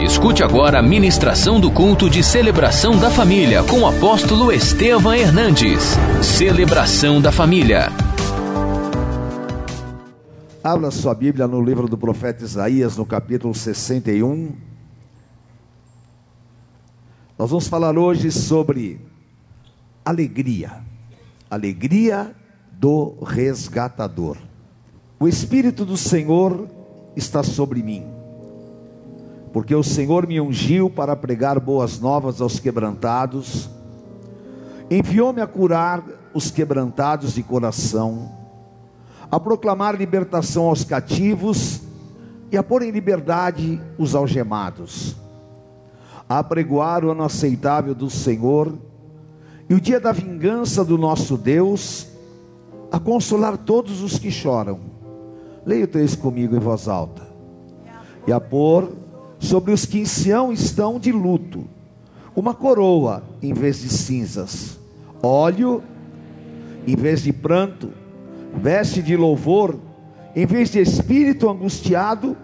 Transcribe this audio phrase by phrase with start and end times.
[0.00, 5.94] Escute agora a ministração do culto de celebração da família com o apóstolo Estevam Hernandes.
[6.20, 7.90] Celebração da família.
[10.62, 14.56] Abra sua Bíblia no livro do profeta Isaías, no capítulo 61.
[17.38, 19.00] Nós vamos falar hoje sobre
[20.04, 20.82] alegria.
[21.48, 22.34] Alegria
[22.72, 24.36] do resgatador.
[25.20, 26.68] O Espírito do Senhor
[27.16, 28.13] está sobre mim
[29.54, 33.70] porque o Senhor me ungiu para pregar boas novas aos quebrantados,
[34.90, 36.02] enviou-me a curar
[36.34, 38.32] os quebrantados de coração,
[39.30, 41.82] a proclamar libertação aos cativos
[42.50, 45.14] e a pôr em liberdade os algemados,
[46.28, 48.74] a apregoar o ano aceitável do Senhor
[49.70, 52.08] e o dia da vingança do nosso Deus,
[52.90, 54.80] a consolar todos os que choram.
[55.64, 57.22] Leia o texto comigo em voz alta.
[58.26, 59.03] E a pôr
[59.44, 61.64] sobre os que em Sião estão de luto,
[62.34, 64.78] uma coroa em vez de cinzas,
[65.22, 65.82] óleo
[66.86, 67.90] em vez de pranto,
[68.56, 69.78] veste de louvor
[70.34, 72.36] em vez de espírito angustiado,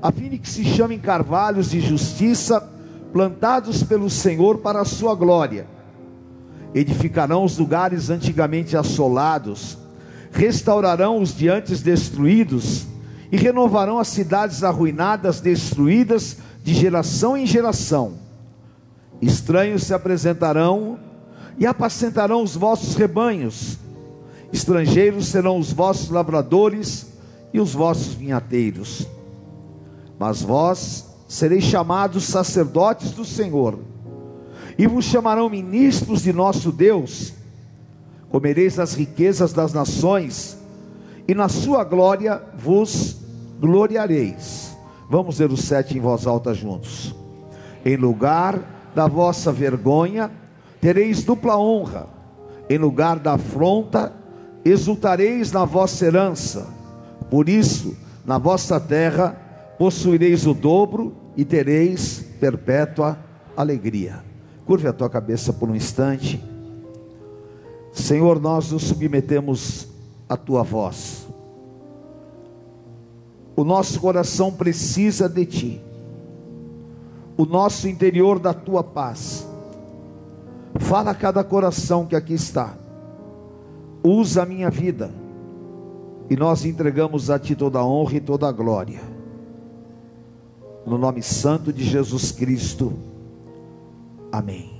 [0.00, 2.60] a fim de que se chamem carvalhos de justiça,
[3.12, 5.66] plantados pelo Senhor para a sua glória.
[6.74, 9.78] Edificarão os lugares antigamente assolados,
[10.30, 12.86] restaurarão os diantes destruídos,
[13.34, 18.12] e renovarão as cidades arruinadas, destruídas de geração em geração.
[19.20, 21.00] Estranhos se apresentarão
[21.58, 23.76] e apacentarão os vossos rebanhos.
[24.52, 27.08] Estrangeiros serão os vossos lavradores
[27.52, 29.04] e os vossos vinhateiros.
[30.16, 33.80] Mas vós sereis chamados sacerdotes do Senhor,
[34.78, 37.32] e vos chamarão ministros de nosso Deus.
[38.28, 40.56] Comereis as riquezas das nações,
[41.26, 43.23] e na sua glória vos
[43.60, 44.76] gloriareis.
[45.08, 47.14] Vamos ler o sete em voz alta juntos.
[47.84, 50.30] Em lugar da vossa vergonha,
[50.80, 52.08] tereis dupla honra.
[52.68, 54.12] Em lugar da afronta,
[54.64, 56.66] exultareis na vossa herança.
[57.30, 59.30] Por isso, na vossa terra,
[59.78, 63.18] possuireis o dobro e tereis perpétua
[63.56, 64.24] alegria.
[64.64, 66.42] Curve a tua cabeça por um instante.
[67.92, 69.88] Senhor, nós nos submetemos
[70.28, 71.23] à tua voz.
[73.56, 75.80] O nosso coração precisa de Ti,
[77.36, 79.46] o nosso interior da Tua paz.
[80.80, 82.74] Fala a cada coração que aqui está,
[84.02, 85.10] usa a minha vida,
[86.28, 89.00] e nós entregamos a Ti toda a honra e toda a glória,
[90.84, 92.92] no nome santo de Jesus Cristo,
[94.32, 94.74] amém.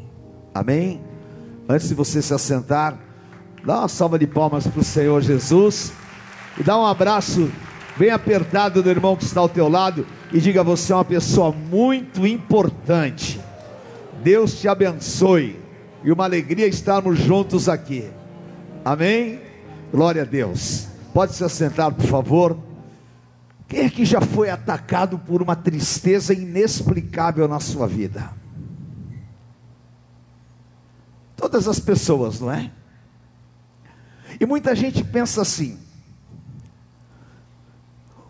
[0.55, 1.01] Amém.
[1.69, 2.97] Antes de você se assentar,
[3.65, 5.93] dá uma salva de palmas para o Senhor Jesus
[6.59, 7.51] e dá um abraço
[7.97, 11.53] Vem apertado do irmão que está ao teu lado e diga: Você é uma pessoa
[11.53, 13.41] muito importante.
[14.23, 15.63] Deus te abençoe.
[16.03, 18.11] E uma alegria estarmos juntos aqui.
[18.85, 19.41] Amém?
[19.91, 20.89] Glória a Deus.
[21.15, 22.59] Pode se assentar, por favor.
[23.69, 28.31] Quem é que já foi atacado por uma tristeza inexplicável na sua vida?
[31.37, 32.71] Todas as pessoas, não é?
[34.39, 35.79] E muita gente pensa assim: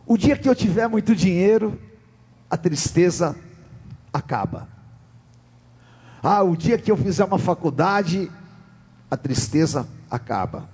[0.06, 1.80] o dia que eu tiver muito dinheiro,
[2.50, 3.36] a tristeza
[4.12, 4.68] acaba.
[6.22, 8.30] Ah, o dia que eu fizer uma faculdade,
[9.10, 10.68] a tristeza acaba.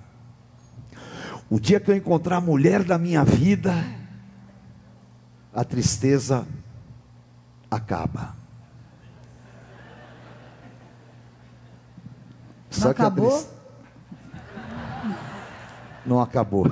[1.49, 3.73] O dia que eu encontrar a mulher da minha vida,
[5.53, 6.47] a tristeza
[7.69, 8.35] acaba.
[12.71, 13.29] Não Só acabou?
[13.29, 13.49] Trist...
[16.05, 16.71] Não acabou.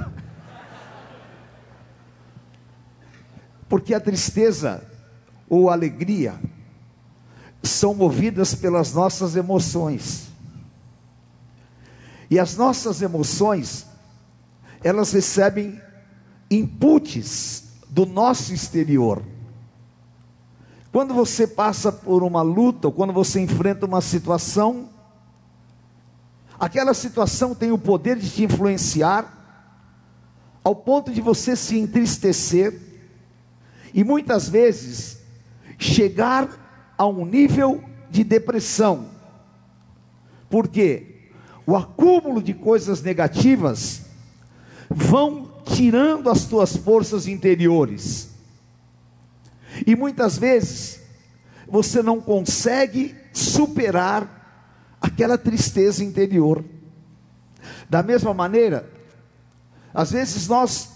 [3.69, 4.84] Porque a tristeza
[5.47, 6.40] ou a alegria
[7.63, 10.30] são movidas pelas nossas emoções.
[12.30, 13.85] E as nossas emoções,
[14.84, 15.80] elas recebem
[16.50, 19.24] inputs do nosso exterior.
[20.91, 24.89] Quando você passa por uma luta, ou quando você enfrenta uma situação,
[26.60, 29.36] aquela situação tem o poder de te influenciar,
[30.63, 32.88] ao ponto de você se entristecer,
[33.94, 35.19] e muitas vezes
[35.77, 39.09] chegar a um nível de depressão,
[40.50, 41.30] porque
[41.65, 44.01] o acúmulo de coisas negativas
[44.89, 48.30] vão tirando as tuas forças interiores,
[49.86, 51.00] e muitas vezes
[51.68, 56.65] você não consegue superar aquela tristeza interior.
[57.89, 58.92] Da mesma maneira,
[59.94, 60.89] às vezes nós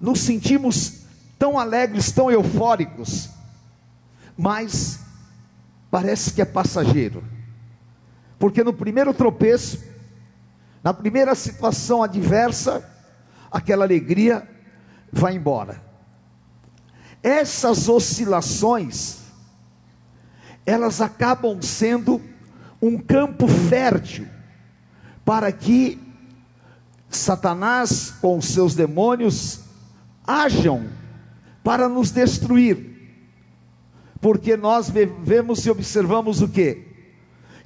[0.00, 1.04] nos sentimos
[1.38, 3.30] tão alegres, tão eufóricos,
[4.36, 5.00] mas
[5.90, 7.22] parece que é passageiro.
[8.38, 9.82] Porque no primeiro tropeço,
[10.82, 12.88] na primeira situação adversa,
[13.50, 14.48] aquela alegria
[15.12, 15.82] vai embora.
[17.22, 19.18] Essas oscilações,
[20.64, 22.20] elas acabam sendo
[22.80, 24.28] um campo fértil
[25.24, 26.00] para que
[27.10, 29.60] Satanás com os seus demônios
[30.26, 30.97] hajam
[31.62, 32.96] para nos destruir.
[34.20, 36.86] Porque nós vemos e observamos o que?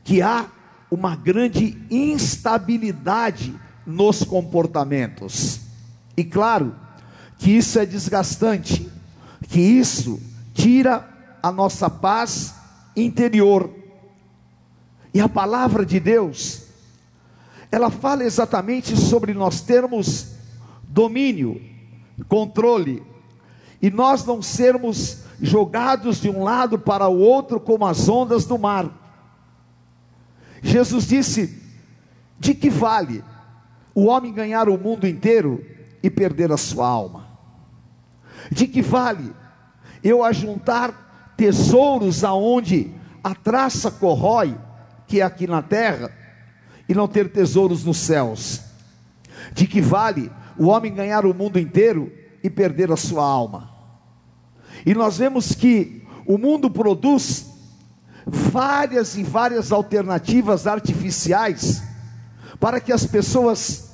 [0.04, 0.46] Que há
[0.90, 3.54] uma grande instabilidade
[3.86, 5.60] nos comportamentos.
[6.16, 6.74] E claro
[7.38, 8.90] que isso é desgastante,
[9.48, 10.20] que isso
[10.52, 11.08] tira
[11.42, 12.54] a nossa paz
[12.94, 13.70] interior.
[15.14, 16.64] E a palavra de Deus,
[17.70, 20.32] ela fala exatamente sobre nós termos
[20.82, 21.60] domínio,
[22.28, 23.02] controle,
[23.82, 28.56] e nós não sermos jogados de um lado para o outro como as ondas do
[28.56, 28.88] mar.
[30.62, 31.60] Jesus disse:
[32.42, 33.22] de que vale
[33.94, 35.64] o homem ganhar o mundo inteiro
[36.02, 37.28] e perder a sua alma?
[38.50, 39.32] De que vale
[40.02, 42.92] eu ajuntar tesouros aonde
[43.22, 44.58] a traça corrói,
[45.06, 46.10] que é aqui na terra,
[46.88, 48.60] e não ter tesouros nos céus?
[49.52, 52.12] De que vale o homem ganhar o mundo inteiro
[52.42, 53.71] e perder a sua alma?
[54.84, 57.46] E nós vemos que o mundo produz
[58.26, 61.82] várias e várias alternativas artificiais
[62.60, 63.90] para que as pessoas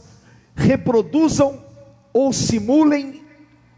[0.55, 1.63] reproduzam
[2.13, 3.23] ou simulem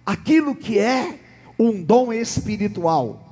[0.04, 1.20] aquilo que é
[1.58, 3.26] um dom espiritual.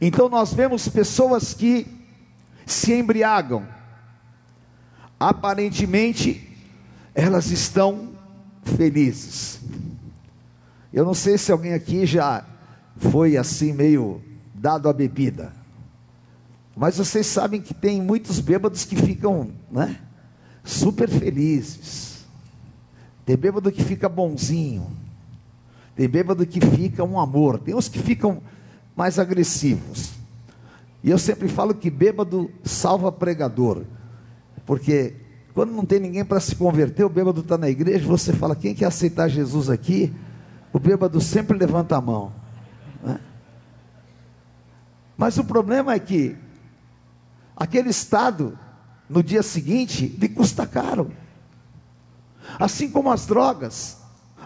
[0.00, 1.86] Então nós vemos pessoas que
[2.66, 3.66] se embriagam,
[5.20, 6.50] aparentemente
[7.14, 8.10] elas estão
[8.64, 9.60] felizes.
[10.92, 12.44] Eu não sei se alguém aqui já
[12.96, 14.22] foi assim meio
[14.54, 15.52] dado à bebida.
[16.76, 19.98] Mas vocês sabem que tem muitos bêbados que ficam, né?
[20.64, 22.24] Super felizes.
[23.24, 24.90] Tem bêbado que fica bonzinho.
[25.94, 27.58] Tem bêbado que fica um amor.
[27.58, 28.42] Tem uns que ficam
[28.96, 30.12] mais agressivos.
[31.02, 33.84] E eu sempre falo que bêbado salva pregador.
[34.66, 35.14] Porque
[35.54, 38.74] quando não tem ninguém para se converter, o bêbado está na igreja, você fala, quem
[38.74, 40.12] quer aceitar Jesus aqui?
[40.72, 42.32] O bêbado sempre levanta a mão.
[45.16, 46.36] Mas o problema é que
[47.56, 48.58] aquele estado,
[49.08, 51.12] no dia seguinte, lhe custa caro.
[52.58, 53.98] Assim como as drogas,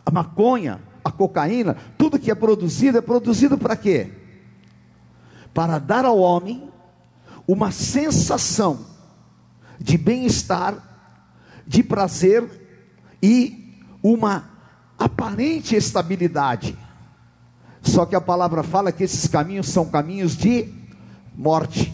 [0.05, 4.13] a maconha, a cocaína, tudo que é produzido é produzido para quê?
[5.55, 6.71] Para dar ao homem
[7.47, 8.87] uma sensação
[9.81, 10.77] de bem-estar,
[11.67, 12.45] de prazer
[13.23, 14.51] e uma
[14.99, 16.77] aparente estabilidade.
[17.89, 20.69] Só que a palavra fala que esses caminhos são caminhos de
[21.35, 21.93] morte.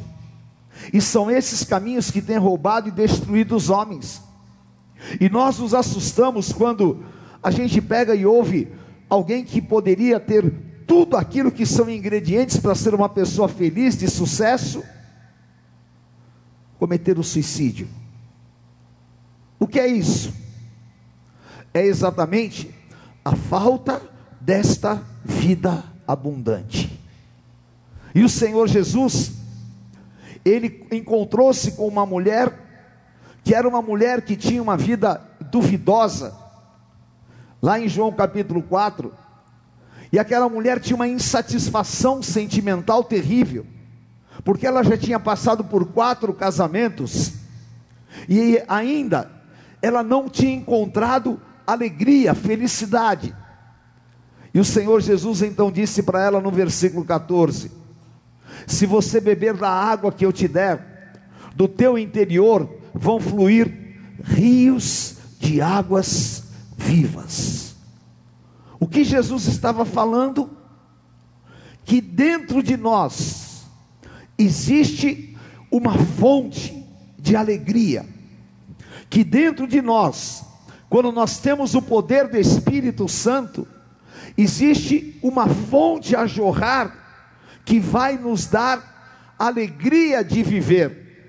[0.93, 4.20] E são esses caminhos que têm roubado e destruído os homens.
[5.20, 7.05] E nós nos assustamos quando
[7.43, 8.73] a gente pega e ouve
[9.08, 10.52] alguém que poderia ter
[10.87, 14.82] tudo aquilo que são ingredientes para ser uma pessoa feliz, de sucesso,
[16.79, 17.88] cometer o suicídio.
[19.58, 20.35] O que é isso?
[21.73, 22.75] É exatamente
[23.25, 24.02] a falta
[24.40, 27.00] desta vida abundante.
[28.15, 29.32] E o Senhor Jesus,
[30.44, 32.62] ele encontrou-se com uma mulher
[33.43, 36.35] que era uma mulher que tinha uma vida duvidosa,
[37.61, 39.12] lá em João capítulo 4,
[40.11, 43.66] e aquela mulher tinha uma insatisfação sentimental terrível,
[44.43, 47.35] porque ela já tinha passado por quatro casamentos,
[48.28, 49.31] e ainda
[49.83, 53.35] ela não tinha encontrado alegria, felicidade.
[54.54, 57.73] E o Senhor Jesus então disse para ela no versículo 14:
[58.68, 61.12] Se você beber da água que eu te der,
[61.56, 66.44] do teu interior vão fluir rios de águas
[66.76, 67.75] vivas.
[68.78, 70.49] O que Jesus estava falando?
[71.84, 73.66] Que dentro de nós
[74.38, 75.37] existe
[75.70, 76.87] uma fonte
[77.18, 78.06] de alegria,
[79.11, 80.44] que dentro de nós,
[80.88, 83.66] quando nós temos o poder do Espírito Santo,
[84.37, 86.95] existe uma fonte a jorrar
[87.64, 91.25] que vai nos dar alegria de viver,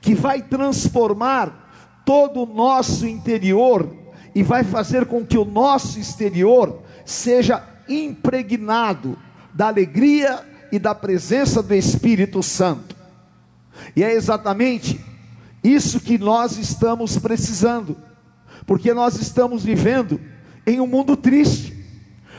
[0.00, 3.94] que vai transformar todo o nosso interior
[4.34, 9.18] e vai fazer com que o nosso exterior seja impregnado
[9.54, 12.94] da alegria e da presença do Espírito Santo.
[13.94, 15.00] E é exatamente
[15.62, 17.96] isso que nós estamos precisando,
[18.66, 20.20] porque nós estamos vivendo
[20.66, 21.75] em um mundo triste.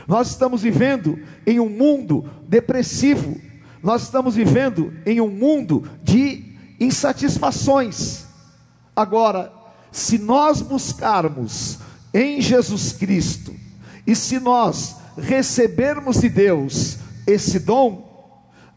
[0.08, 3.38] Nós estamos vivendo em um mundo depressivo.
[3.82, 8.24] nós estamos vivendo em um mundo de insatisfações.
[8.96, 9.52] Agora,
[9.92, 11.78] se nós buscarmos
[12.12, 13.54] em Jesus Cristo
[14.06, 18.08] e se nós recebermos de Deus esse dom,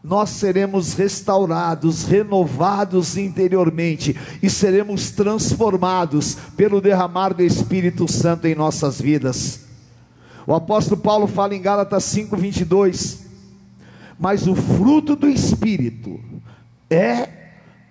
[0.04, 9.00] nós seremos restaurados, renovados interiormente e seremos transformados pelo derramar do Espírito Santo em nossas
[9.00, 9.61] vidas.
[10.46, 13.26] O apóstolo Paulo fala em Gálatas 5:22,
[14.18, 16.20] mas o fruto do Espírito
[16.90, 17.28] é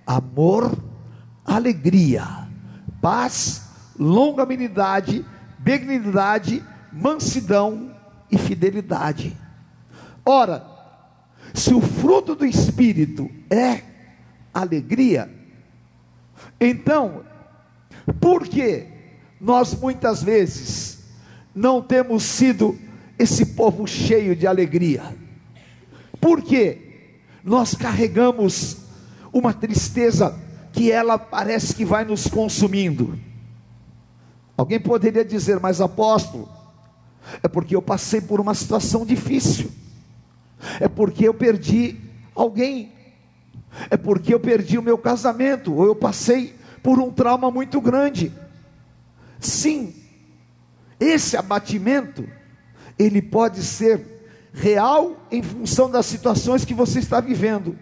[0.06, 0.78] amor,
[1.46, 2.26] alegria,
[3.02, 5.26] paz, longanimidade,
[5.58, 7.96] benignidade, mansidão
[8.30, 9.38] e fidelidade.
[10.26, 10.66] Ora,
[11.54, 13.82] se o fruto do Espírito é
[14.54, 15.30] alegria,
[16.60, 17.24] então,
[18.20, 18.88] por que
[19.40, 21.01] nós muitas vezes
[21.54, 22.78] não temos sido
[23.18, 25.04] esse povo cheio de alegria?
[26.20, 28.78] Por que nós carregamos
[29.34, 30.40] uma tristeza
[30.72, 33.18] que ela parece que vai nos consumindo?
[34.56, 36.50] Alguém poderia dizer, mas apóstolo,
[37.42, 39.72] é porque eu passei por uma situação difícil
[40.80, 41.98] é porque eu perdi
[42.36, 42.92] alguém,
[43.90, 48.32] é porque eu perdi o meu casamento, ou eu passei por um trauma muito grande.
[49.40, 49.94] Sim,
[51.02, 52.26] esse abatimento,
[52.98, 54.22] ele pode ser
[54.54, 57.76] real em função das situações que você está vivendo,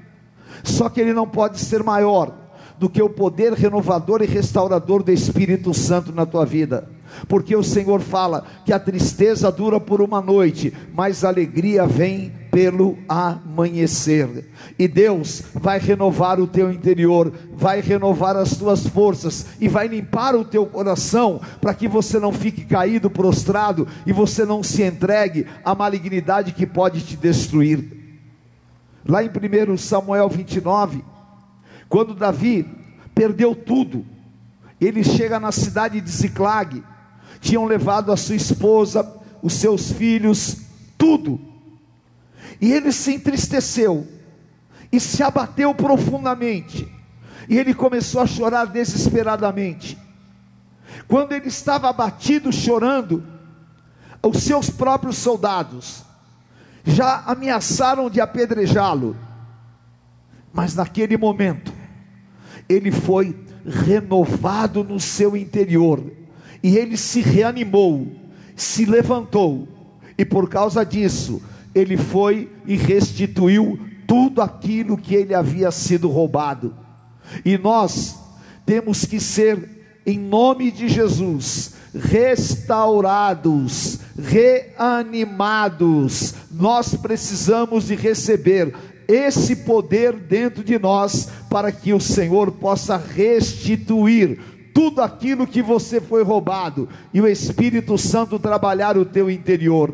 [0.64, 2.34] só que ele não pode ser maior
[2.80, 6.90] do que o poder renovador e restaurador do Espírito Santo na tua vida.
[7.28, 12.32] Porque o Senhor fala que a tristeza dura por uma noite, mas a alegria vem
[12.52, 14.50] pelo amanhecer.
[14.78, 20.36] E Deus vai renovar o teu interior, vai renovar as tuas forças e vai limpar
[20.36, 25.46] o teu coração para que você não fique caído, prostrado e você não se entregue
[25.64, 27.98] à malignidade que pode te destruir.
[29.08, 31.04] Lá em 1 Samuel 29,
[31.88, 32.66] quando Davi
[33.16, 34.06] perdeu tudo,
[34.80, 36.84] ele chega na cidade de Ziclag,
[37.42, 39.10] tinham levado a sua esposa,
[39.42, 40.58] os seus filhos,
[40.98, 41.50] tudo
[42.62, 44.08] e ele se entristeceu
[44.92, 46.88] e se abateu profundamente.
[47.48, 49.98] E ele começou a chorar desesperadamente.
[51.08, 53.24] Quando ele estava abatido, chorando,
[54.22, 56.04] os seus próprios soldados
[56.84, 59.16] já ameaçaram de apedrejá-lo.
[60.52, 61.72] Mas naquele momento,
[62.68, 66.04] ele foi renovado no seu interior,
[66.62, 68.08] e ele se reanimou,
[68.56, 69.68] se levantou,
[70.18, 71.42] e por causa disso,
[71.74, 76.76] ele foi e restituiu tudo aquilo que ele havia sido roubado.
[77.46, 78.20] E nós
[78.66, 86.34] temos que ser, em nome de Jesus, restaurados, reanimados.
[86.52, 88.76] Nós precisamos de receber
[89.08, 94.40] esse poder dentro de nós para que o Senhor possa restituir
[94.74, 99.94] tudo aquilo que você foi roubado e o Espírito Santo trabalhar o teu interior.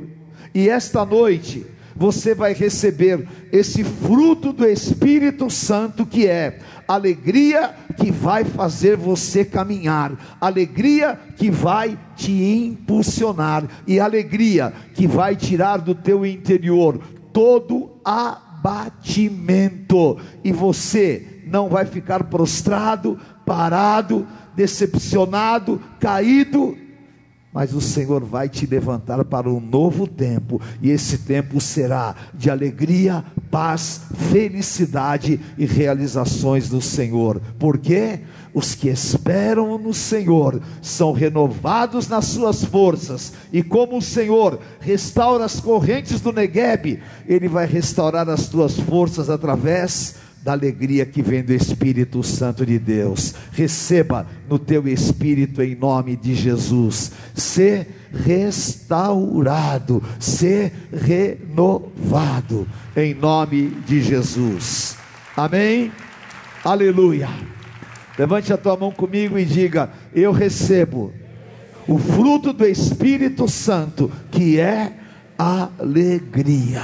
[0.54, 1.66] E esta noite
[1.96, 9.46] você vai receber esse fruto do Espírito Santo que é alegria que vai fazer você
[9.46, 17.00] caminhar, alegria que vai te impulsionar e alegria que vai tirar do teu interior
[17.32, 26.78] todo abatimento e você não vai ficar prostrado, parado, decepcionado, caído
[27.56, 32.50] mas o Senhor vai te levantar para um novo tempo, e esse tempo será de
[32.50, 37.42] alegria, paz, felicidade e realizações do Senhor.
[37.58, 38.20] Porque
[38.54, 45.46] os que esperam no Senhor são renovados nas suas forças, e como o Senhor restaura
[45.46, 51.42] as correntes do Negueb, ele vai restaurar as tuas forças através da alegria que vem
[51.42, 53.34] do Espírito Santo de Deus.
[53.52, 57.12] Receba no teu espírito em nome de Jesus.
[57.34, 64.96] Ser restaurado, ser renovado em nome de Jesus.
[65.36, 65.92] Amém.
[66.64, 67.28] Aleluia.
[68.16, 71.12] Levante a tua mão comigo e diga: Eu recebo
[71.88, 74.94] o fruto do Espírito Santo, que é
[75.40, 76.84] alegria.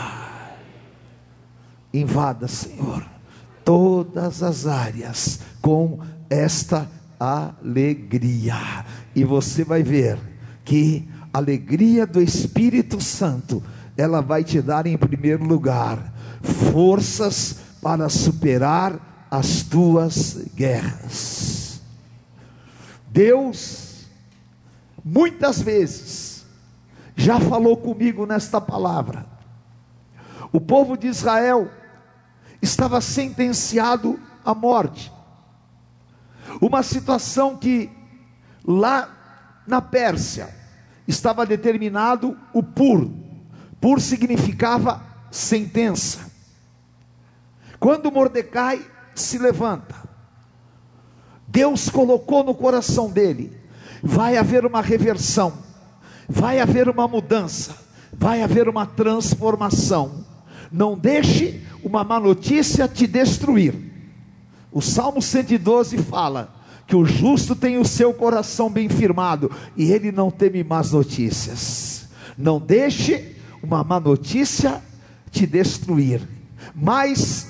[1.93, 3.20] Invada, Senhor
[3.63, 5.99] todas as áreas com
[6.29, 6.89] esta
[7.19, 8.85] alegria.
[9.15, 10.17] E você vai ver
[10.63, 13.63] que a alegria do Espírito Santo,
[13.97, 21.81] ela vai te dar em primeiro lugar forças para superar as tuas guerras.
[23.07, 24.05] Deus
[25.03, 26.45] muitas vezes
[27.15, 29.25] já falou comigo nesta palavra.
[30.51, 31.69] O povo de Israel
[32.61, 35.11] estava sentenciado à morte.
[36.61, 37.89] Uma situação que
[38.65, 39.09] lá
[39.65, 40.49] na Pérsia
[41.07, 43.09] estava determinado o pur.
[43.79, 45.01] Pur significava
[45.31, 46.31] sentença.
[47.79, 49.95] Quando Mordecai se levanta,
[51.47, 53.57] Deus colocou no coração dele:
[54.03, 55.53] vai haver uma reversão,
[56.29, 57.75] vai haver uma mudança,
[58.13, 60.25] vai haver uma transformação.
[60.71, 63.75] Não deixe uma má notícia te destruir.
[64.71, 66.53] O Salmo 112 fala
[66.87, 72.09] que o justo tem o seu coração bem firmado e ele não teme más notícias.
[72.37, 74.81] Não deixe uma má notícia
[75.29, 76.27] te destruir,
[76.75, 77.47] mas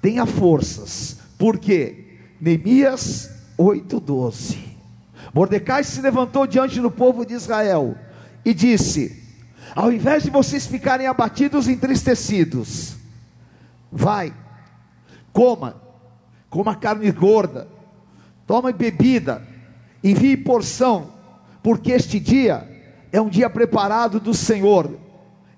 [0.00, 4.58] tenha forças, porque Neemias 8:12.
[5.32, 7.96] Mordecai se levantou diante do povo de Israel
[8.44, 9.22] e disse:
[9.74, 12.93] Ao invés de vocês ficarem abatidos e entristecidos,
[13.94, 14.34] vai,
[15.32, 15.80] coma,
[16.50, 17.68] coma carne gorda,
[18.44, 19.40] tome bebida,
[20.02, 21.12] envie porção,
[21.62, 22.68] porque este dia
[23.12, 24.98] é um dia preparado do Senhor.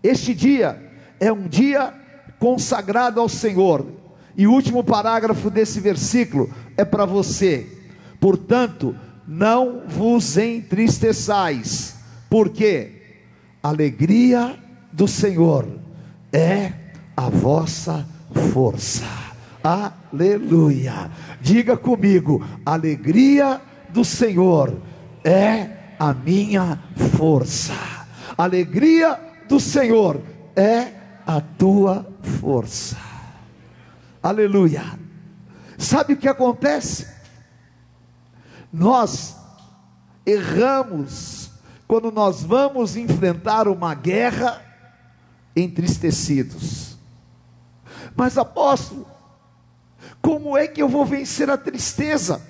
[0.02, 1.92] Este dia é um dia
[2.38, 3.86] consagrado ao Senhor.
[4.36, 7.66] E o último parágrafo desse versículo é para você.
[8.20, 8.94] Portanto,
[9.26, 11.96] não vos entristeçais,
[12.28, 12.92] porque
[13.62, 14.56] a alegria
[14.92, 15.66] do Senhor
[16.32, 16.72] é
[17.16, 19.04] a vossa força.
[19.62, 21.10] Aleluia.
[21.40, 24.76] Diga comigo: alegria do Senhor
[25.24, 26.78] é a minha
[27.16, 27.74] força.
[28.36, 30.20] Alegria do Senhor
[30.54, 30.92] é
[31.26, 32.06] a tua
[32.40, 32.96] força.
[34.22, 34.84] Aleluia.
[35.78, 37.06] Sabe o que acontece?
[38.72, 39.36] Nós
[40.24, 41.50] erramos
[41.86, 44.60] quando nós vamos enfrentar uma guerra
[45.54, 46.85] entristecidos.
[48.16, 49.06] Mas apóstolo,
[50.22, 52.40] como é que eu vou vencer a tristeza?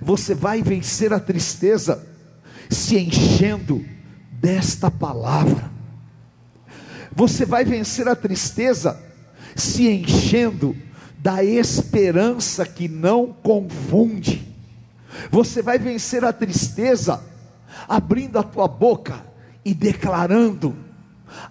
[0.00, 2.06] Você vai vencer a tristeza
[2.70, 3.84] se enchendo
[4.32, 5.70] desta palavra.
[7.12, 8.98] Você vai vencer a tristeza
[9.54, 10.74] se enchendo
[11.18, 14.48] da esperança que não confunde.
[15.30, 17.22] Você vai vencer a tristeza
[17.86, 19.22] abrindo a tua boca
[19.64, 20.74] e declarando: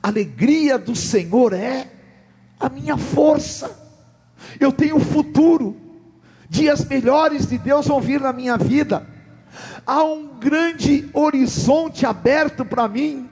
[0.01, 1.98] alegria do Senhor é
[2.59, 3.71] a minha força.
[4.59, 5.75] Eu tenho futuro.
[6.49, 9.05] Dias melhores de Deus vão vir na minha vida.
[9.85, 13.29] Há um grande horizonte aberto para mim.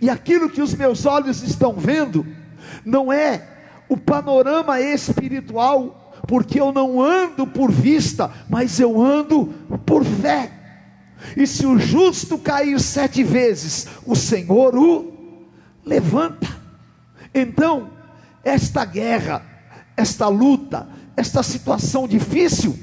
[0.00, 2.26] E aquilo que os meus olhos estão vendo
[2.84, 3.46] não é
[3.88, 9.46] o panorama espiritual, porque eu não ando por vista, mas eu ando
[9.84, 10.50] por fé.
[11.36, 15.12] E se o justo cair sete vezes, o Senhor o
[15.84, 16.48] levanta.
[17.34, 17.90] Então,
[18.46, 19.42] esta guerra,
[19.96, 22.78] esta luta, esta situação difícil,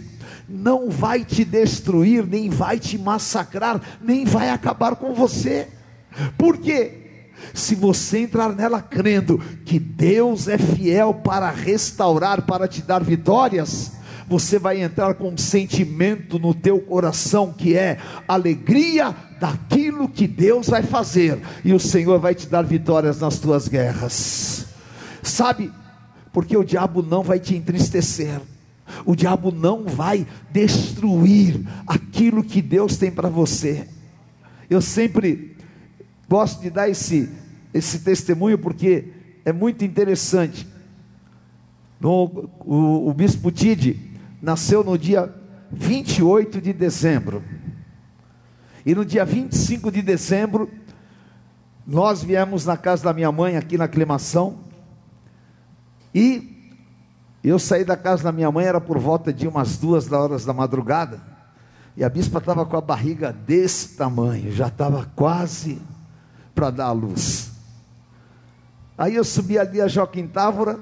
[0.47, 5.69] não vai te destruir, nem vai te massacrar, nem vai acabar com você.
[6.38, 7.30] Por quê?
[7.54, 13.93] Se você entrar nela crendo que Deus é fiel para restaurar, para te dar vitórias,
[14.28, 17.97] você vai entrar com um sentimento no teu coração que é
[18.28, 23.69] alegria daquilo que Deus vai fazer, e o Senhor vai te dar vitórias nas tuas
[23.69, 24.62] guerras.
[25.23, 25.71] Sabe?
[26.31, 28.41] Porque o diabo não vai te entristecer.
[29.05, 33.88] O diabo não vai destruir aquilo que Deus tem para você.
[34.69, 35.55] Eu sempre
[36.29, 37.29] gosto de dar esse,
[37.73, 39.05] esse testemunho porque
[39.45, 40.67] é muito interessante.
[41.99, 43.99] No, o, o bispo Tide
[44.41, 45.33] nasceu no dia
[45.71, 47.41] 28 de dezembro.
[48.86, 50.69] E no dia 25 de dezembro,
[51.88, 54.59] nós viemos na casa da minha mãe, aqui na aclimação,
[56.13, 56.71] e
[57.43, 60.54] eu saí da casa da minha mãe, era por volta de umas duas horas da
[60.54, 61.21] madrugada,
[61.95, 65.82] e a bispa estava com a barriga desse tamanho, já estava quase
[66.56, 67.52] para dar a luz.
[68.97, 70.80] Aí eu subi ali a Joaquim Távora,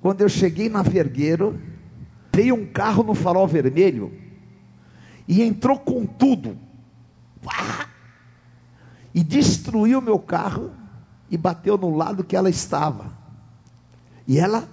[0.00, 1.60] quando eu cheguei na Vergueiro,
[2.32, 4.12] veio um carro no farol vermelho
[5.26, 6.58] e entrou com tudo.
[9.14, 10.72] E destruiu meu carro
[11.30, 13.13] e bateu no lado que ela estava.
[14.26, 14.68] E ela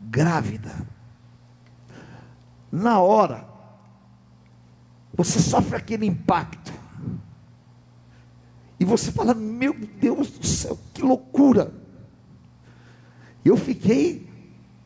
[0.00, 0.86] grávida.
[2.70, 3.44] Na hora,
[5.14, 6.72] você sofre aquele impacto.
[8.78, 11.72] E você fala: Meu Deus do céu, que loucura!
[13.44, 14.28] Eu fiquei,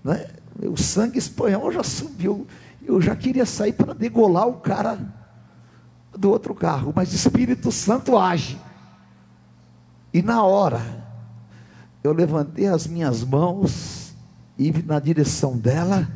[0.03, 0.29] né,
[0.77, 2.47] sangue espanhol já subiu.
[2.83, 4.99] Eu já queria sair para degolar o cara
[6.17, 8.59] do outro carro, mas o Espírito Santo age.
[10.13, 11.08] E na hora,
[12.09, 14.15] eu levantei as minhas mãos
[14.59, 16.09] e na direção dela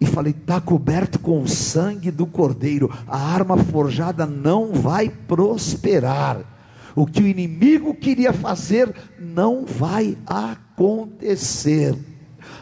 [0.00, 6.40] e falei: está coberto com o sangue do cordeiro, a arma forjada não vai prosperar.
[6.94, 11.96] O que o inimigo queria fazer não vai acontecer.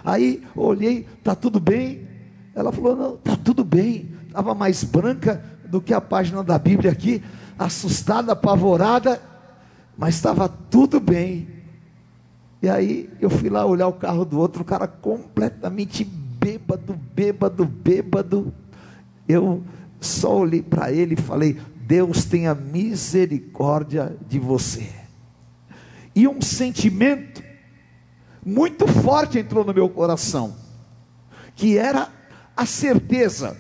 [0.05, 2.07] Aí olhei, tá tudo bem?
[2.55, 4.11] Ela falou: não, tá tudo bem.
[4.27, 7.23] Estava mais branca do que a página da Bíblia aqui,
[7.59, 9.21] assustada, apavorada,
[9.97, 11.56] mas estava tudo bem.
[12.63, 17.65] E aí eu fui lá olhar o carro do outro, o cara completamente bêbado, bêbado,
[17.65, 18.55] bêbado.
[19.29, 19.63] Eu
[20.01, 24.89] só olhei para ele e falei: Deus tenha misericórdia de você.
[26.15, 27.43] E um sentimento
[28.45, 30.57] muito forte entrou no meu coração,
[31.55, 32.09] que era
[32.57, 33.57] a certeza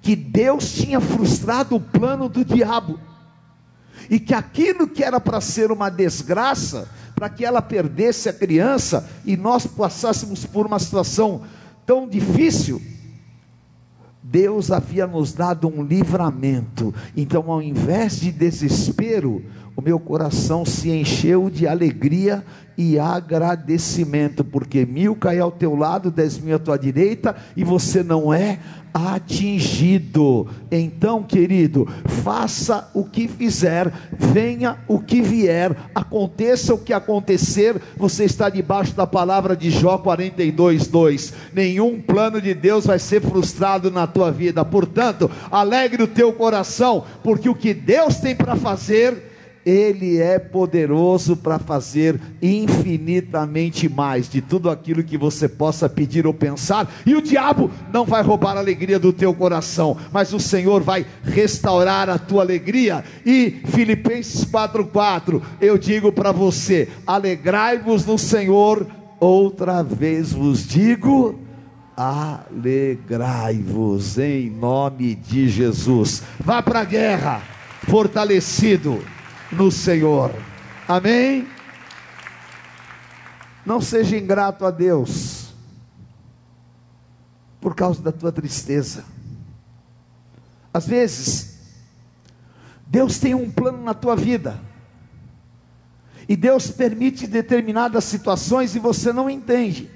[0.00, 2.98] que Deus tinha frustrado o plano do diabo,
[4.08, 6.88] e que aquilo que era para ser uma desgraça,
[7.22, 11.42] para que ela perdesse a criança e nós passássemos por uma situação
[11.86, 12.82] tão difícil,
[14.20, 16.92] Deus havia nos dado um livramento.
[17.16, 19.40] Então, ao invés de desespero,
[19.76, 22.44] o meu coração se encheu de alegria
[22.76, 28.02] e agradecimento, porque mil cai ao teu lado, dez mil à tua direita, e você
[28.02, 28.58] não é
[28.92, 30.46] atingido.
[30.70, 31.88] Então, querido,
[32.22, 38.94] faça o que fizer, venha o que vier, aconteça o que acontecer, você está debaixo
[38.94, 41.32] da palavra de Jó 42, 2.
[41.54, 44.64] Nenhum plano de Deus vai ser frustrado na tua vida.
[44.64, 49.31] Portanto, alegre o teu coração, porque o que Deus tem para fazer
[49.64, 56.34] ele é poderoso para fazer infinitamente mais de tudo aquilo que você possa pedir ou
[56.34, 60.82] pensar, e o diabo não vai roubar a alegria do teu coração, mas o Senhor
[60.82, 63.04] vai restaurar a tua alegria.
[63.24, 68.84] E Filipenses 4:4, eu digo para você: alegrai-vos no Senhor,
[69.20, 71.38] outra vez vos digo,
[71.96, 76.24] alegrai-vos em nome de Jesus.
[76.40, 77.40] Vá para a guerra,
[77.88, 79.00] fortalecido
[79.52, 80.34] no Senhor.
[80.88, 81.46] Amém?
[83.64, 85.52] Não seja ingrato a Deus
[87.60, 89.04] por causa da tua tristeza.
[90.74, 91.58] Às vezes,
[92.86, 94.58] Deus tem um plano na tua vida.
[96.28, 99.90] E Deus permite determinadas situações e você não entende.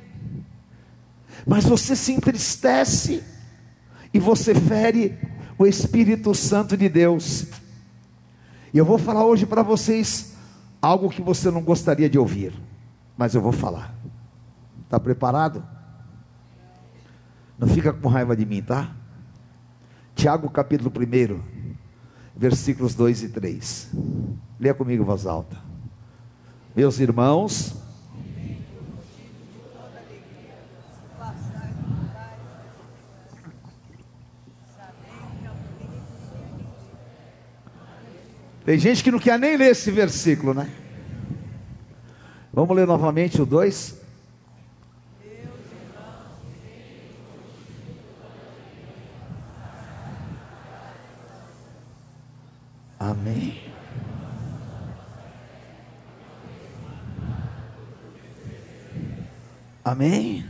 [1.47, 3.23] Mas você se entristece
[4.13, 5.19] e você fere
[5.59, 7.47] o Espírito Santo de Deus.
[8.73, 10.35] E eu vou falar hoje para vocês
[10.81, 12.53] algo que você não gostaria de ouvir,
[13.17, 13.95] mas eu vou falar.
[14.85, 15.65] Está preparado?
[17.59, 18.95] Não fica com raiva de mim, tá?
[20.15, 21.41] Tiago capítulo 1,
[22.37, 23.91] versículos 2 e 3.
[24.61, 25.57] Leia comigo voz alta.
[26.75, 27.75] Meus irmãos,
[38.67, 40.69] Tem gente que não quer nem ler esse versículo, né?
[42.53, 43.95] Vamos ler novamente o 2.
[52.99, 53.63] Amém.
[59.85, 60.45] Amém.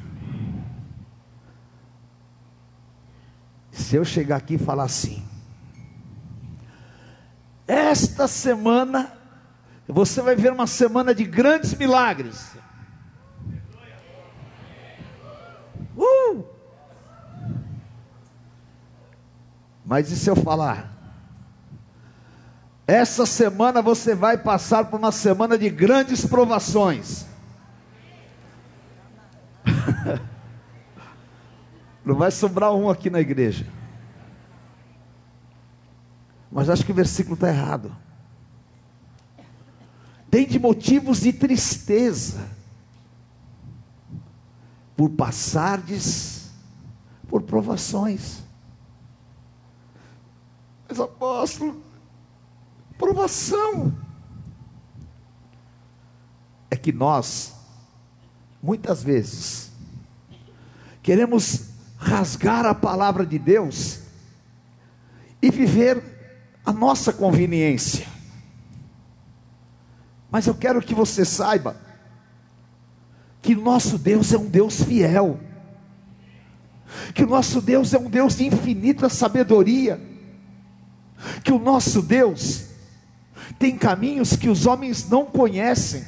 [3.70, 5.22] Se eu chegar aqui e falar assim,
[7.96, 9.10] esta semana,
[9.88, 12.52] você vai ver uma semana de grandes milagres.
[15.96, 16.44] Uh!
[19.84, 20.92] Mas e se eu falar?
[22.86, 27.24] Essa semana você vai passar por uma semana de grandes provações.
[32.04, 33.66] Não vai sobrar um aqui na igreja.
[36.56, 37.94] Mas acho que o versículo está errado.
[40.30, 42.48] Tem de motivos de tristeza,
[44.96, 46.50] por passardes
[47.28, 48.42] por provações.
[50.88, 51.82] Mas apóstolo,
[52.96, 53.94] provação.
[56.70, 57.54] É que nós,
[58.62, 59.70] muitas vezes,
[61.02, 64.00] queremos rasgar a palavra de Deus
[65.42, 66.15] e viver
[66.66, 68.08] a nossa conveniência.
[70.28, 71.76] Mas eu quero que você saiba
[73.40, 75.38] que nosso Deus é um Deus fiel,
[77.14, 80.00] que o nosso Deus é um Deus de infinita sabedoria,
[81.44, 82.64] que o nosso Deus
[83.56, 86.04] tem caminhos que os homens não conhecem,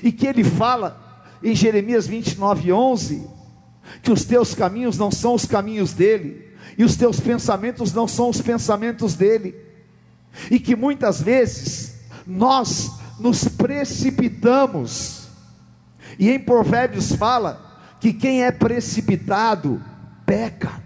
[0.00, 3.28] e que ele fala em Jeremias 29, 11:
[4.00, 8.30] que os teus caminhos não são os caminhos dele, e os teus pensamentos não são
[8.30, 9.63] os pensamentos dele,
[10.50, 15.28] e que muitas vezes nós nos precipitamos,
[16.18, 19.82] e em Provérbios fala que quem é precipitado
[20.26, 20.82] peca,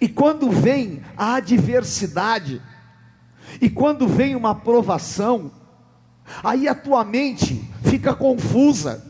[0.00, 2.60] e quando vem a adversidade,
[3.60, 5.50] e quando vem uma provação,
[6.42, 9.04] aí a tua mente fica confusa,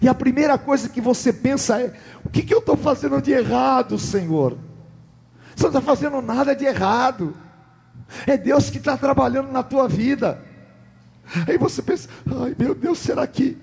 [0.00, 3.32] e a primeira coisa que você pensa é: o que, que eu estou fazendo de
[3.32, 4.56] errado, Senhor?
[5.54, 7.36] Você não está fazendo nada de errado,
[8.26, 10.42] é Deus que está trabalhando na tua vida.
[11.48, 13.56] Aí você pensa: ai meu Deus, será que?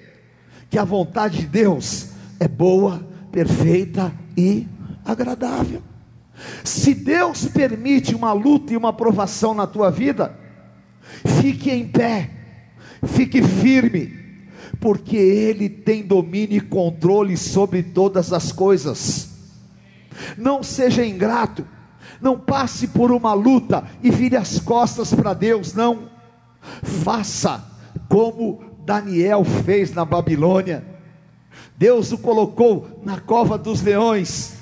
[0.71, 2.09] que a vontade de Deus
[2.41, 4.67] é boa, perfeita e
[5.05, 5.83] agradável.
[6.65, 10.37] Se Deus permite uma luta e uma provação na tua vida,
[11.41, 12.31] fique em pé,
[13.07, 14.22] fique firme,
[14.81, 19.31] porque Ele tem domínio e controle sobre todas as coisas.
[20.37, 21.67] Não seja ingrato,
[22.21, 26.11] não passe por uma luta e vire as costas para Deus, não.
[26.83, 27.65] Faça
[28.09, 30.85] como Daniel fez na Babilônia.
[31.77, 34.55] Deus o colocou na cova dos leões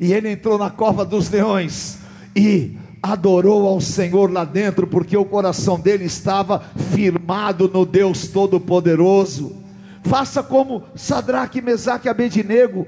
[0.00, 1.98] e ele entrou na cova dos leões
[2.34, 6.60] e adorou ao Senhor lá dentro, porque o coração dele estava
[6.92, 9.56] firmado no Deus Todo-Poderoso.
[10.02, 12.86] Faça como Sadraque, Mesaque e Abednego.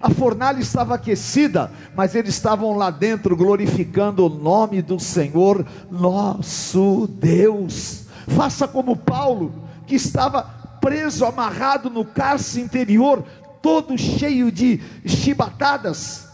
[0.00, 7.08] A fornalha estava aquecida, mas eles estavam lá dentro glorificando o nome do Senhor, nosso
[7.20, 8.06] Deus.
[8.28, 9.52] Faça como Paulo,
[9.86, 10.42] que estava
[10.80, 13.24] preso, amarrado no cárcere interior,
[13.62, 16.32] todo cheio de chibatadas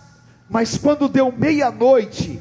[0.48, 2.40] mas quando deu meia-noite,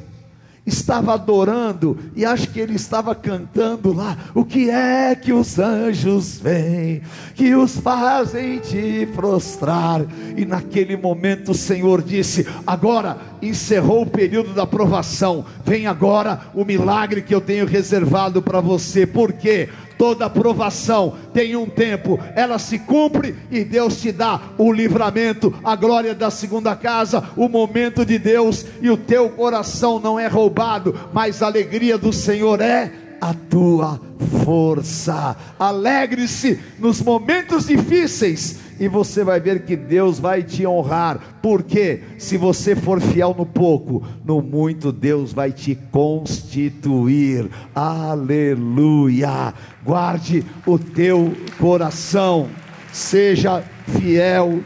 [0.68, 4.18] estava adorando e acho que ele estava cantando lá.
[4.36, 7.02] O que é que os anjos vêm,
[7.34, 10.06] que os fazem te prostrar?
[10.36, 16.66] E naquele momento o Senhor disse: Agora encerrou o período da provação, vem agora o
[16.66, 19.08] milagre que eu tenho reservado para você.
[19.08, 19.70] Por quê?
[19.98, 25.76] Toda aprovação tem um tempo, ela se cumpre e Deus te dá o livramento, a
[25.76, 30.94] glória da segunda casa, o momento de Deus e o teu coração não é roubado,
[31.12, 34.00] mas a alegria do Senhor é a tua
[34.44, 35.36] força.
[35.58, 42.38] Alegre-se nos momentos difíceis e você vai ver que Deus vai te honrar, porque se
[42.38, 47.50] você for fiel no pouco, no muito Deus vai te constituir.
[47.74, 49.54] Aleluia!
[49.84, 52.50] Guarde o teu coração,
[52.92, 53.63] seja
[54.00, 54.62] fiel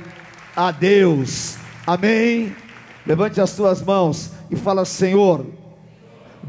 [0.55, 1.57] a Deus.
[1.85, 2.55] Amém.
[3.05, 5.45] Levante as tuas mãos e fala: Senhor,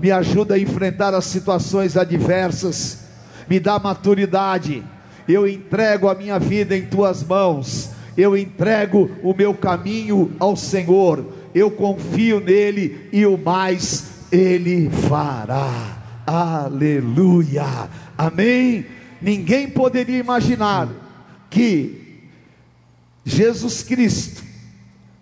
[0.01, 3.05] me ajuda a enfrentar as situações adversas,
[3.49, 4.83] me dá maturidade
[5.29, 11.25] eu entrego a minha vida em tuas mãos, eu entrego o meu caminho ao Senhor,
[11.55, 16.03] eu confio nele e o mais ele fará.
[16.27, 18.87] Aleluia, amém.
[19.21, 20.89] Ninguém poderia imaginar
[21.49, 22.21] que
[23.25, 24.43] Jesus Cristo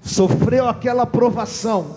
[0.00, 1.96] sofreu aquela provação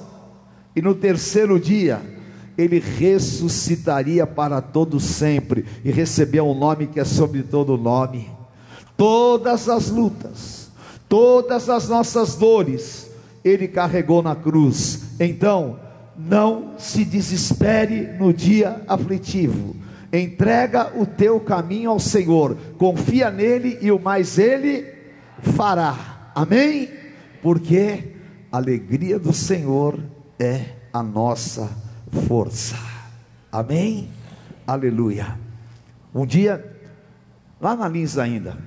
[0.75, 2.12] e no terceiro dia
[2.57, 8.29] ele ressuscitaria para todo sempre e recebeu um nome que é sobre todo nome.
[8.95, 10.69] Todas as lutas,
[11.09, 13.09] todas as nossas dores,
[13.43, 15.01] ele carregou na cruz.
[15.19, 15.79] Então,
[16.15, 19.75] não se desespere no dia aflitivo.
[20.11, 24.85] Entrega o teu caminho ao Senhor, confia nele e o mais ele
[25.41, 26.31] fará.
[26.35, 26.87] Amém?
[27.41, 28.13] Porque
[28.51, 29.99] a alegria do Senhor
[30.39, 31.82] é a nossa
[32.13, 32.75] força.
[33.51, 34.09] Amém?
[34.65, 35.37] Aleluia.
[36.13, 36.63] Um dia,
[37.59, 38.57] lá na Lins ainda,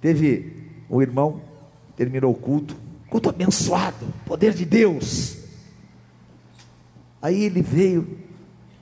[0.00, 1.40] teve um irmão,
[1.96, 2.76] terminou o culto,
[3.08, 5.38] culto abençoado, poder de Deus.
[7.22, 8.18] Aí ele veio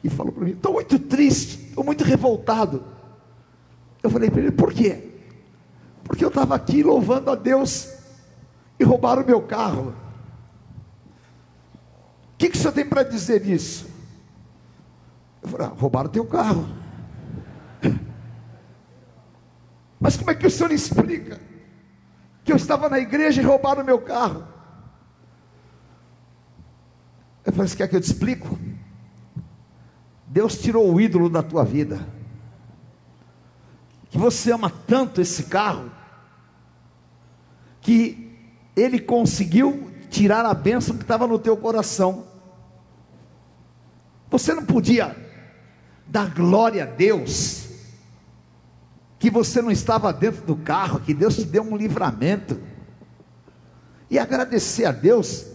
[0.02, 2.84] e falou para mim: estou muito triste, estou muito revoltado.
[4.02, 5.04] Eu falei para ele: por quê?
[6.04, 7.92] Porque eu estava aqui louvando a Deus
[8.80, 9.92] e roubaram o meu carro
[12.38, 13.90] que, que o senhor tem para dizer nisso?
[15.42, 16.68] Eu falei, ah, roubaram teu carro.
[19.98, 21.40] Mas como é que o senhor explica
[22.44, 24.46] que eu estava na igreja e roubaram meu carro?
[27.44, 28.56] Eu falei, você quer que eu te explico?
[30.28, 32.06] Deus tirou o ídolo da tua vida.
[34.10, 35.90] Que você ama tanto esse carro
[37.80, 38.38] que
[38.76, 42.27] ele conseguiu tirar a bênção que estava no teu coração.
[44.30, 45.16] Você não podia
[46.06, 47.68] dar glória a Deus,
[49.18, 52.60] que você não estava dentro do carro, que Deus te deu um livramento,
[54.10, 55.46] e agradecer a Deus,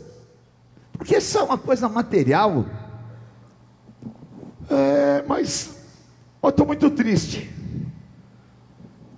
[0.91, 2.65] porque isso é uma coisa material.
[4.69, 5.75] É, mas
[6.41, 7.49] eu estou muito triste.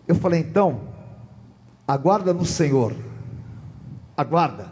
[0.07, 0.81] Eu falei, então,
[1.87, 2.95] aguarda no Senhor,
[4.15, 4.71] aguarda,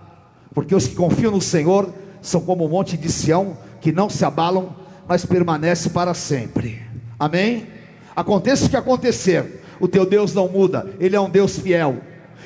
[0.53, 4.23] porque os que confiam no Senhor são como o monte de Sião, que não se
[4.23, 4.73] abalam,
[5.05, 6.81] mas permanece para sempre.
[7.19, 7.67] Amém?
[8.15, 11.97] Aconteça o que acontecer, o teu Deus não muda, Ele é um Deus fiel.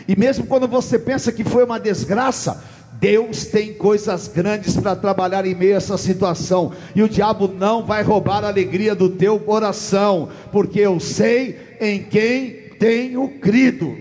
[0.07, 5.45] E mesmo quando você pensa que foi uma desgraça, Deus tem coisas grandes para trabalhar
[5.45, 9.39] em meio a essa situação, e o diabo não vai roubar a alegria do teu
[9.39, 13.95] coração, porque eu sei em quem tenho crido.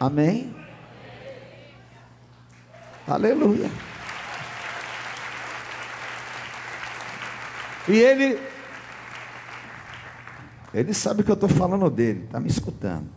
[0.00, 0.50] Amém?
[3.06, 3.68] Aleluia.
[7.88, 8.40] E ele,
[10.72, 13.08] ele sabe que eu estou falando dele, está me escutando.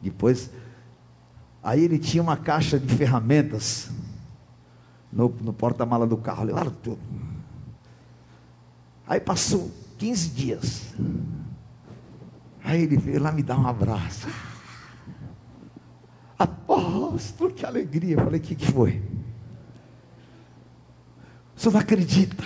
[0.00, 0.50] Depois,
[1.62, 3.90] aí ele tinha uma caixa de ferramentas
[5.12, 7.00] no, no porta-mala do carro, levaram tudo.
[9.06, 10.94] Aí passou 15 dias.
[12.64, 14.28] Aí ele veio lá me dar um abraço.
[16.38, 18.14] Apóstolo, que alegria.
[18.14, 19.02] Eu falei, o que, que foi?
[21.60, 22.42] Você não acredita.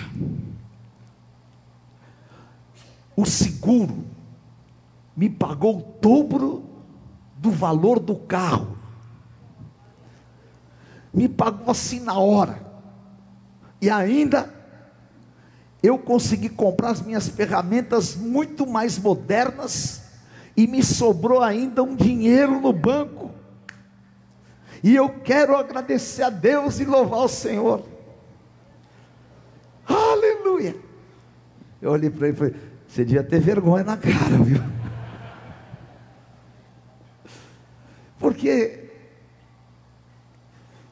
[3.15, 4.03] O seguro
[5.15, 6.65] me pagou o dobro
[7.37, 8.77] do valor do carro.
[11.13, 12.61] Me pagou assim na hora.
[13.79, 14.53] E ainda
[15.81, 20.03] eu consegui comprar as minhas ferramentas muito mais modernas
[20.57, 23.31] e me sobrou ainda um dinheiro no banco.
[24.83, 27.94] E eu quero agradecer a Deus e louvar o Senhor.
[29.87, 30.75] Aleluia.
[31.81, 32.55] Eu olhei para ele e falei:
[32.87, 34.61] Você devia ter vergonha na cara, viu?
[38.19, 38.85] Porque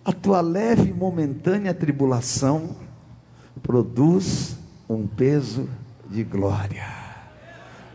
[0.05, 2.75] a tua leve e momentânea tribulação
[3.61, 4.57] produz
[4.89, 5.69] um peso
[6.09, 6.85] de glória.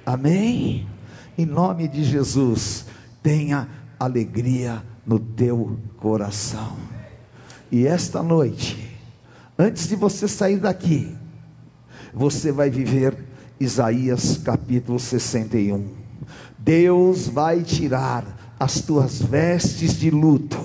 [0.05, 0.89] Amém?
[1.37, 2.87] Em nome de Jesus,
[3.23, 3.69] tenha
[4.01, 6.77] alegria no teu coração.
[7.71, 8.88] E esta noite,
[9.61, 11.17] Antes de você sair daqui,
[12.15, 13.17] você vai viver
[13.59, 15.85] Isaías capítulo 61.
[16.57, 20.57] Deus vai tirar as tuas vestes de luto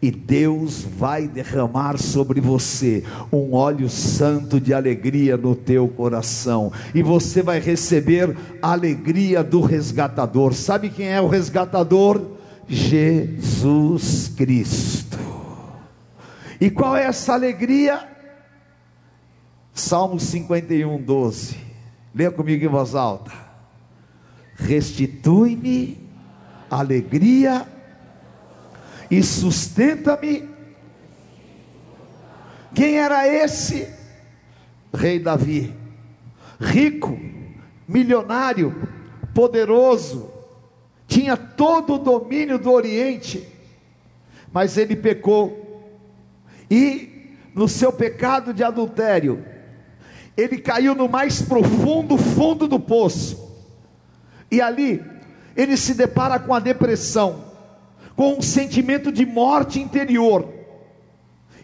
[0.00, 7.02] e Deus vai derramar sobre você um óleo santo de alegria no teu coração, e
[7.02, 10.54] você vai receber a alegria do resgatador.
[10.54, 12.22] Sabe quem é o resgatador?
[12.68, 15.18] Jesus Cristo.
[16.60, 18.17] E qual é essa alegria?
[19.78, 21.56] Salmo 51, 12.
[22.12, 23.30] Leia comigo em voz alta.
[24.56, 25.96] Restitui-me
[26.68, 27.66] alegria
[29.08, 30.48] e sustenta-me.
[32.74, 33.88] Quem era esse?
[34.92, 35.72] Rei Davi,
[36.58, 37.18] rico,
[37.86, 38.88] milionário,
[39.32, 40.30] poderoso,
[41.06, 43.46] tinha todo o domínio do Oriente,
[44.52, 45.88] mas ele pecou,
[46.70, 49.44] e no seu pecado de adultério,
[50.38, 53.36] ele caiu no mais profundo fundo do poço.
[54.48, 55.04] E ali
[55.56, 57.44] ele se depara com a depressão,
[58.14, 60.48] com um sentimento de morte interior.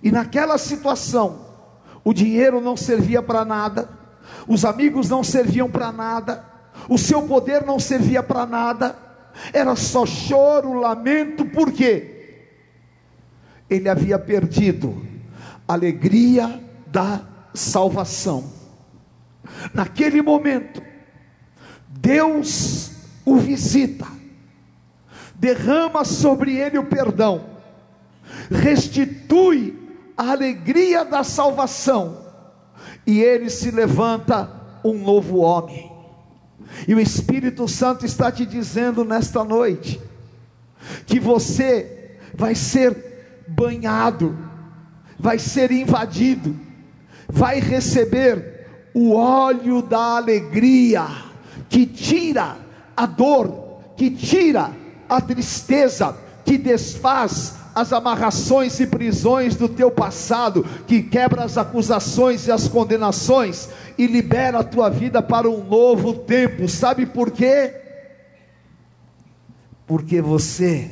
[0.03, 1.47] E naquela situação,
[2.03, 3.89] o dinheiro não servia para nada,
[4.49, 6.45] os amigos não serviam para nada,
[6.89, 8.97] o seu poder não servia para nada,
[9.53, 12.11] era só choro, lamento, por quê?
[13.71, 15.01] Ele havia perdido
[15.67, 17.23] a alegria da
[17.55, 18.54] salvação.
[19.73, 20.83] Naquele momento,
[21.89, 22.93] Deus
[23.25, 24.07] o visita,
[25.35, 27.47] derrama sobre ele o perdão,
[28.51, 29.79] restitui
[30.17, 32.25] a alegria da salvação,
[33.07, 34.51] e ele se levanta
[34.85, 35.91] um novo homem.
[36.87, 40.01] E o Espírito Santo está te dizendo nesta noite
[41.07, 44.37] que você vai ser banhado,
[45.19, 46.57] vai ser invadido,
[47.29, 48.54] vai receber
[48.95, 51.05] o óleo da alegria,
[51.69, 52.57] que tira
[52.97, 54.71] a dor, que tira
[55.09, 62.47] a tristeza, que desfaz as amarrações e prisões do teu passado, que quebra as acusações
[62.47, 63.69] e as condenações
[63.99, 66.69] e libera a tua vida para um novo tempo.
[66.69, 67.75] Sabe por quê?
[69.87, 70.89] Porque você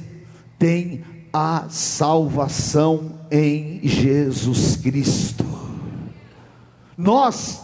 [0.58, 5.46] tem a salvação em Jesus Cristo.
[6.98, 7.61] Nós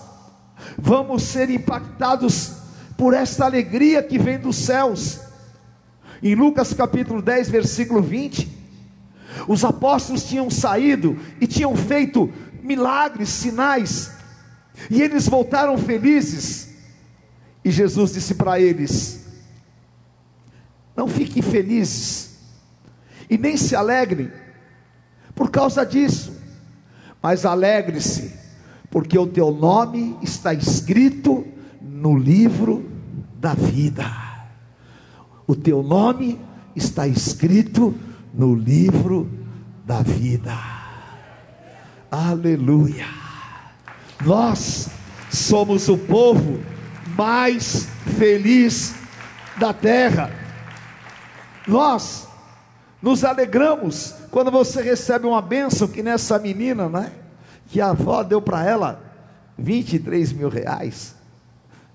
[0.77, 2.53] vamos ser impactados
[2.97, 5.21] por esta alegria que vem dos céus.
[6.23, 8.59] Em Lucas capítulo 10, versículo 20,
[9.47, 14.12] os apóstolos tinham saído e tinham feito milagres, sinais,
[14.91, 16.69] e eles voltaram felizes.
[17.64, 19.27] E Jesus disse para eles:
[20.97, 22.39] Não fiquem felizes
[23.31, 24.31] e nem se alegrem
[25.35, 26.37] por causa disso,
[27.23, 28.35] mas alegre-se,
[28.91, 31.47] porque o teu nome está escrito
[31.80, 32.89] no livro
[33.39, 34.07] da vida.
[35.47, 36.39] O teu nome
[36.74, 37.95] está escrito
[38.32, 39.30] no livro
[39.84, 40.57] da vida.
[42.11, 43.07] Aleluia.
[44.24, 44.89] Nós
[45.30, 46.61] somos o povo
[47.16, 48.95] mais feliz
[49.59, 50.30] da terra.
[51.66, 52.26] Nós
[53.03, 57.12] nos alegramos quando você recebe uma bênção, que nessa menina, né?
[57.69, 59.01] Que a avó deu para ela
[59.57, 61.14] 23 mil reais.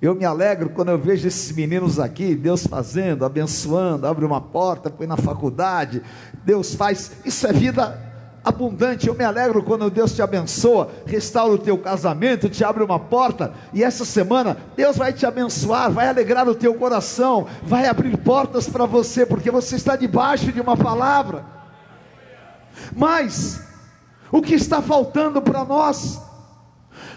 [0.01, 4.89] Eu me alegro quando eu vejo esses meninos aqui, Deus fazendo, abençoando, abre uma porta,
[4.89, 6.03] põe na faculdade,
[6.43, 7.97] Deus faz, isso é vida
[8.43, 9.07] abundante.
[9.07, 13.53] Eu me alegro quando Deus te abençoa, restaura o teu casamento, te abre uma porta,
[13.71, 18.67] e essa semana Deus vai te abençoar, vai alegrar o teu coração, vai abrir portas
[18.67, 21.45] para você, porque você está debaixo de uma palavra.
[22.93, 23.72] Mas
[24.33, 26.19] o que está faltando para nós?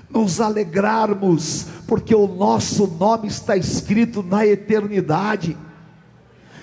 [0.09, 5.57] nos alegrarmos, porque o nosso nome está escrito na eternidade.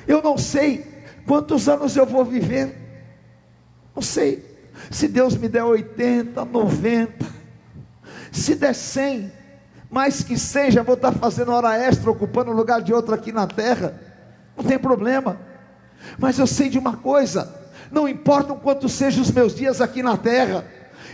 [0.08, 2.76] Eu não sei quantos anos eu vou viver,
[3.93, 4.43] não sei,
[4.89, 7.26] se Deus me der 80, 90,
[8.32, 9.32] se der 100,
[9.89, 13.45] mais que seja, vou estar fazendo hora extra, ocupando o lugar de outro aqui na
[13.45, 13.99] terra,
[14.58, 15.38] não tem problema,
[16.18, 17.62] mas eu sei de uma coisa,
[17.94, 20.66] não importa o quanto sejam os meus dias aqui na terra,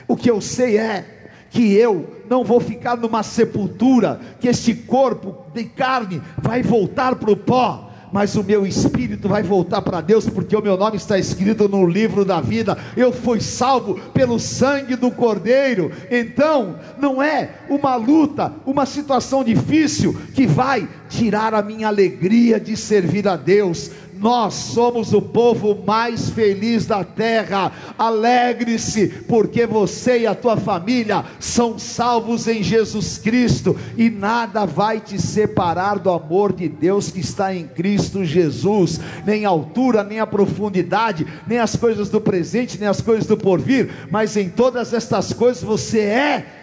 [0.08, 1.18] o que eu sei é
[1.52, 7.32] que eu não vou ficar numa sepultura, que este corpo de carne vai voltar para
[7.32, 11.18] o pó, mas o meu espírito vai voltar para Deus, porque o meu nome está
[11.18, 12.78] escrito no livro da vida.
[12.98, 15.92] Eu fui salvo pelo sangue do Cordeiro.
[16.10, 22.76] Então, não é uma luta, uma situação difícil que vai tirar a minha alegria de
[22.76, 23.92] servir a Deus.
[24.20, 27.72] Nós somos o povo mais feliz da terra.
[27.97, 34.99] Alegre-se, porque você e a tua família são salvos em Jesus Cristo, e nada vai
[34.99, 40.20] te separar do amor de Deus que está em Cristo Jesus, nem a altura, nem
[40.20, 44.93] a profundidade, nem as coisas do presente, nem as coisas do porvir, mas em todas
[44.93, 46.59] estas coisas você é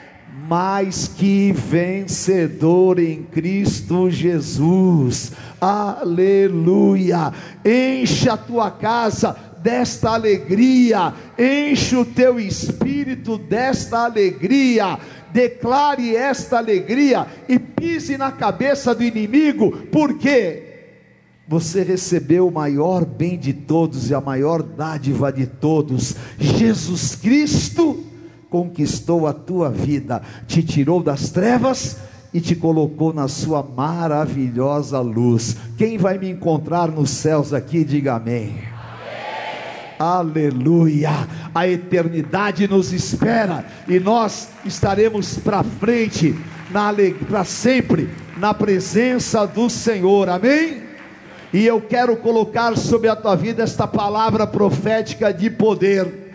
[0.49, 5.33] mais que vencedor em Cristo Jesus.
[5.61, 7.33] Aleluia!
[7.65, 14.99] Enche a tua casa desta alegria, enche o teu espírito desta alegria.
[15.33, 20.63] Declare esta alegria e pise na cabeça do inimigo, porque
[21.49, 28.05] você recebeu o maior bem de todos e a maior dádiva de todos, Jesus Cristo
[28.51, 31.99] conquistou a tua vida, te tirou das trevas
[32.33, 35.57] e te colocou na sua maravilhosa luz.
[35.77, 38.59] Quem vai me encontrar nos céus aqui, diga amém.
[39.99, 41.27] Aleluia!
[41.55, 46.35] A eternidade nos espera e nós estaremos para frente,
[47.29, 50.29] para sempre, na presença do Senhor.
[50.29, 50.83] Amém?
[51.53, 56.26] E eu quero colocar sobre a tua vida esta palavra profética de poder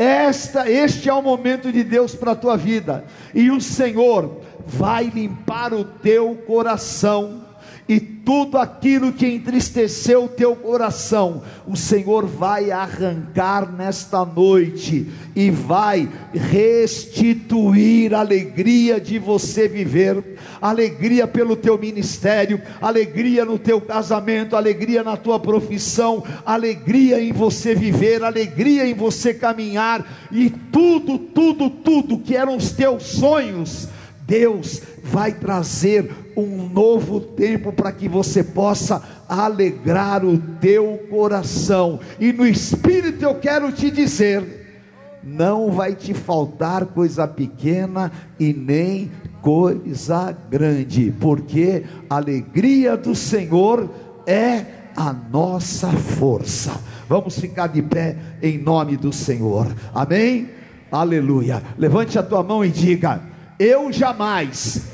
[0.00, 5.04] esta, este é o momento de Deus para a tua vida, e o Senhor vai
[5.04, 7.44] limpar o teu coração
[7.90, 15.50] e tudo aquilo que entristeceu o teu coração, o Senhor vai arrancar nesta noite e
[15.50, 24.54] vai restituir a alegria de você viver, alegria pelo teu ministério, alegria no teu casamento,
[24.54, 31.68] alegria na tua profissão, alegria em você viver, alegria em você caminhar e tudo, tudo,
[31.68, 33.88] tudo que eram os teus sonhos
[34.30, 41.98] Deus vai trazer um novo tempo para que você possa alegrar o teu coração.
[42.20, 49.10] E no espírito eu quero te dizer: não vai te faltar coisa pequena e nem
[49.42, 53.90] coisa grande, porque a alegria do Senhor
[54.28, 54.64] é
[54.94, 56.72] a nossa força.
[57.08, 59.66] Vamos ficar de pé em nome do Senhor.
[59.92, 60.50] Amém?
[60.92, 61.60] Aleluia.
[61.76, 63.29] Levante a tua mão e diga:
[63.60, 64.88] eu jamais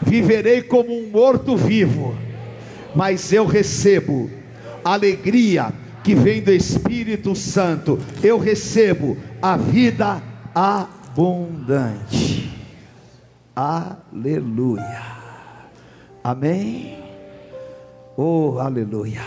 [0.00, 2.16] viverei como um morto-vivo,
[2.94, 4.30] mas eu recebo
[4.82, 10.22] alegria que vem do Espírito Santo, eu recebo a vida
[10.54, 12.50] abundante.
[13.54, 15.02] Aleluia.
[16.24, 16.98] Amém.
[18.16, 19.20] Oh, aleluia.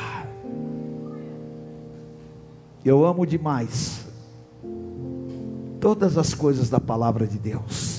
[2.84, 4.08] Eu amo demais
[5.80, 7.99] todas as coisas da palavra de Deus.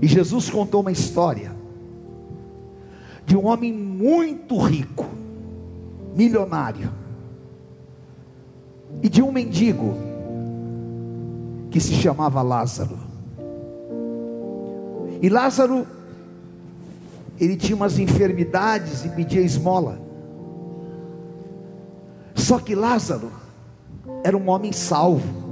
[0.00, 1.52] E Jesus contou uma história
[3.26, 5.06] de um homem muito rico,
[6.14, 6.90] milionário,
[9.02, 9.94] e de um mendigo
[11.70, 12.98] que se chamava Lázaro.
[15.20, 15.86] E Lázaro,
[17.40, 19.98] ele tinha umas enfermidades e pedia esmola.
[22.34, 23.32] Só que Lázaro
[24.22, 25.44] era um homem salvo.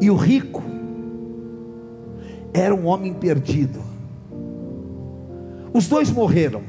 [0.00, 0.69] E o rico
[2.52, 3.80] era um homem perdido.
[5.72, 6.62] Os dois morreram.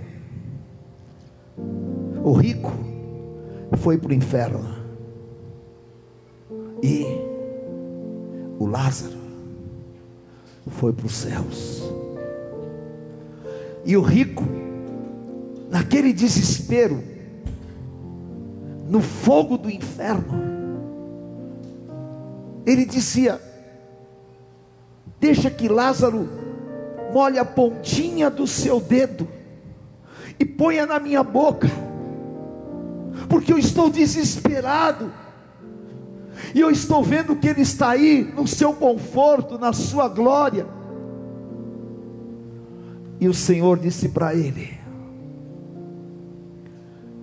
[2.23, 2.71] O rico
[3.77, 4.63] foi para o inferno.
[6.83, 7.05] E
[8.59, 9.17] o Lázaro
[10.67, 11.83] foi para os céus.
[13.83, 14.43] E o rico,
[15.69, 17.01] naquele desespero,
[18.87, 20.51] no fogo do inferno,
[22.65, 23.39] ele dizia:
[25.21, 26.27] Deixa que Lázaro
[27.13, 29.27] molhe a pontinha do seu dedo
[30.39, 31.69] e ponha na minha boca,
[33.29, 35.13] porque eu estou desesperado.
[36.55, 40.65] E eu estou vendo que Ele está aí no seu conforto, na sua glória.
[43.19, 44.71] E o Senhor disse para ele: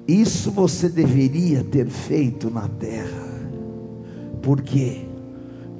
[0.06, 3.40] Isso você deveria ter feito na terra,
[4.40, 5.04] porque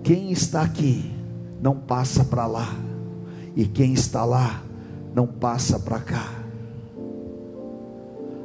[0.03, 1.18] quem está aqui
[1.61, 2.75] não passa para lá,
[3.57, 4.63] e quem está lá
[5.15, 6.33] não passa para cá.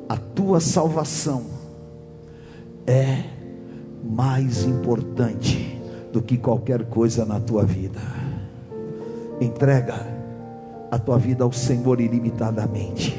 [0.10, 1.44] A tua salvação
[2.86, 3.24] é
[4.04, 5.80] mais importante
[6.12, 8.00] do que qualquer coisa na tua vida.
[9.40, 9.96] Entrega
[10.92, 13.16] a tua vida ao Senhor ilimitadamente.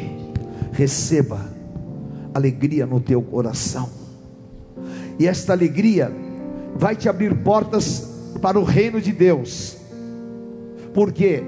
[0.73, 1.41] Receba
[2.33, 3.89] alegria no teu coração.
[5.19, 6.13] E esta alegria
[6.77, 8.09] vai te abrir portas
[8.41, 9.84] para o reino de Deus.
[10.95, 11.43] Porque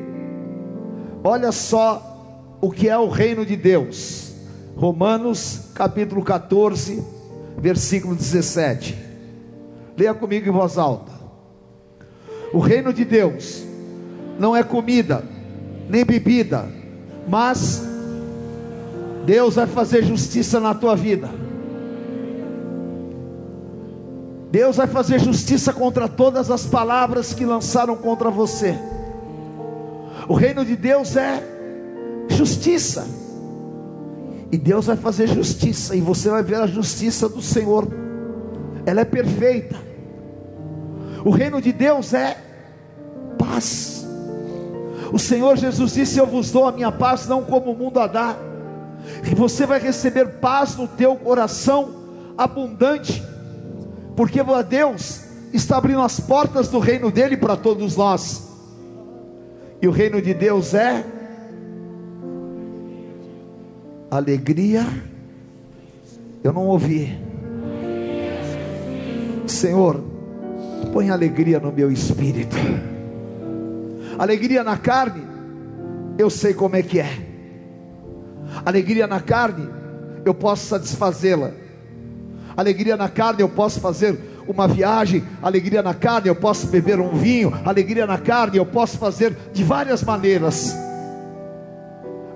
[1.22, 4.34] olha só o que é o reino de Deus.
[4.76, 7.02] Romanos capítulo 14,
[7.56, 8.98] versículo 17.
[9.96, 11.12] Leia comigo em voz alta.
[12.52, 13.64] O reino de Deus
[14.38, 15.24] não é comida,
[15.88, 16.68] nem bebida,
[17.28, 17.82] mas
[19.24, 21.30] Deus vai fazer justiça na tua vida.
[24.50, 28.78] Deus vai fazer justiça contra todas as palavras que lançaram contra você.
[30.28, 31.42] O reino de Deus é
[32.28, 33.06] justiça.
[34.50, 37.88] E Deus vai fazer justiça, e você vai ver a justiça do Senhor,
[38.84, 39.76] ela é perfeita.
[41.24, 42.36] O reino de Deus é
[43.36, 44.06] paz.
[45.12, 48.06] O Senhor Jesus disse: Eu vos dou a minha paz, não como o mundo a
[48.06, 48.36] dá.
[49.28, 51.90] E você vai receber paz no teu coração
[52.38, 53.22] abundante,
[54.14, 55.22] porque Deus
[55.52, 58.45] está abrindo as portas do reino dele para todos nós.
[59.80, 61.04] E o reino de Deus é
[64.10, 64.86] alegria.
[66.42, 67.16] Eu não ouvi.
[69.46, 70.02] Senhor,
[70.92, 72.56] põe alegria no meu espírito.
[74.18, 75.22] Alegria na carne,
[76.18, 77.10] eu sei como é que é.
[78.64, 79.68] Alegria na carne,
[80.24, 81.50] eu posso satisfazê-la.
[82.56, 87.10] Alegria na carne, eu posso fazer uma viagem, alegria na carne, eu posso beber um
[87.16, 90.74] vinho, alegria na carne, eu posso fazer de várias maneiras.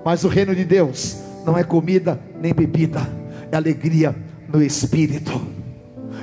[0.03, 3.01] Mas o reino de Deus não é comida nem bebida,
[3.51, 4.15] é alegria
[4.51, 5.39] no espírito.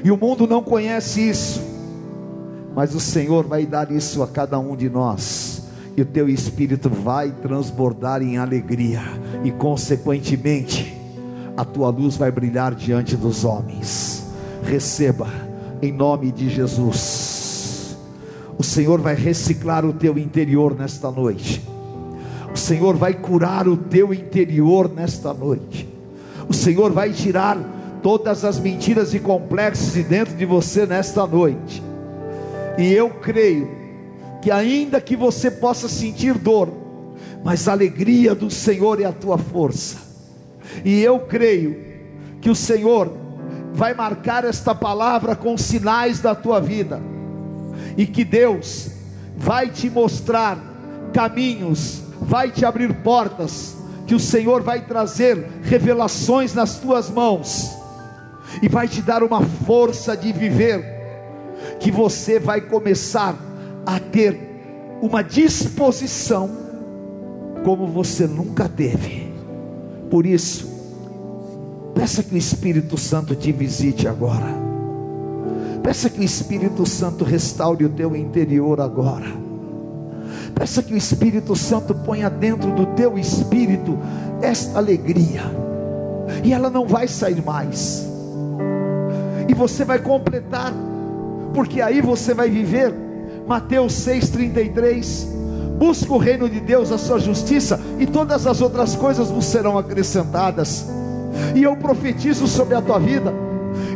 [0.04, 1.60] E o mundo não conhece isso,
[2.74, 5.66] mas o Senhor vai dar isso a cada um de nós.
[5.96, 9.00] E o teu espírito vai transbordar em alegria,
[9.42, 10.96] e consequentemente,
[11.56, 14.24] a tua luz vai brilhar diante dos homens.
[14.62, 15.47] Receba
[15.80, 17.96] em nome de Jesus.
[18.58, 21.62] O Senhor vai reciclar o teu interior nesta noite.
[22.52, 25.88] O Senhor vai curar o teu interior nesta noite.
[26.48, 27.56] O Senhor vai tirar
[28.02, 31.82] todas as mentiras e complexos de dentro de você nesta noite.
[32.76, 33.68] E eu creio
[34.42, 36.68] que ainda que você possa sentir dor,
[37.44, 39.98] mas a alegria do Senhor é a tua força.
[40.84, 41.76] E eu creio
[42.40, 43.12] que o Senhor
[43.72, 47.00] vai marcar esta palavra com sinais da tua vida,
[47.96, 48.90] e que Deus
[49.36, 50.58] vai te mostrar
[51.12, 57.70] caminhos, vai te abrir portas, que o Senhor vai trazer revelações nas tuas mãos,
[58.62, 60.84] e vai te dar uma força de viver,
[61.78, 63.36] que você vai começar
[63.84, 64.48] a ter
[65.00, 66.50] uma disposição
[67.64, 69.32] como você nunca teve.
[70.10, 70.77] Por isso,
[71.98, 74.46] peça que o Espírito Santo te visite agora.
[75.82, 79.26] Peça que o Espírito Santo restaure o teu interior agora.
[80.54, 83.98] Peça que o Espírito Santo ponha dentro do teu espírito
[84.40, 85.42] esta alegria.
[86.44, 88.06] E ela não vai sair mais.
[89.48, 90.72] E você vai completar,
[91.52, 92.94] porque aí você vai viver
[93.44, 95.26] Mateus 6,33.
[95.76, 99.76] Busca o reino de Deus, a sua justiça, e todas as outras coisas vos serão
[99.76, 100.97] acrescentadas.
[101.54, 103.32] E eu profetizo sobre a tua vida.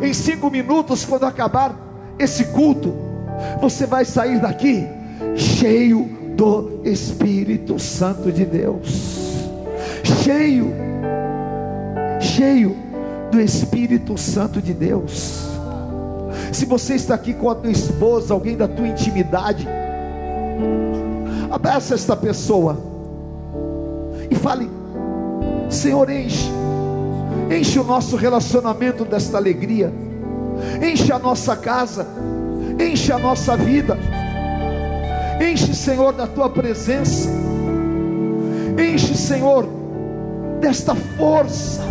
[0.03, 1.75] Em cinco minutos, quando acabar
[2.19, 2.95] esse culto,
[3.61, 4.87] você vai sair daqui
[5.37, 6.05] cheio
[6.37, 9.49] do Espírito Santo de Deus.
[10.23, 10.73] Cheio,
[12.21, 12.77] cheio
[13.31, 15.53] do Espírito Santo de Deus.
[16.53, 19.67] Se você está aqui com a tua esposa, alguém da tua intimidade,
[21.51, 22.79] abraça esta pessoa
[24.31, 24.71] e fale:
[25.71, 26.51] Senhor, enche,
[27.53, 29.93] enche o nosso relacionamento desta alegria,
[30.83, 32.07] enche a nossa casa,
[32.81, 33.99] enche a nossa vida,
[35.41, 37.29] enche, Senhor, da tua presença,
[38.79, 39.69] enche, Senhor,
[40.61, 41.83] desta força,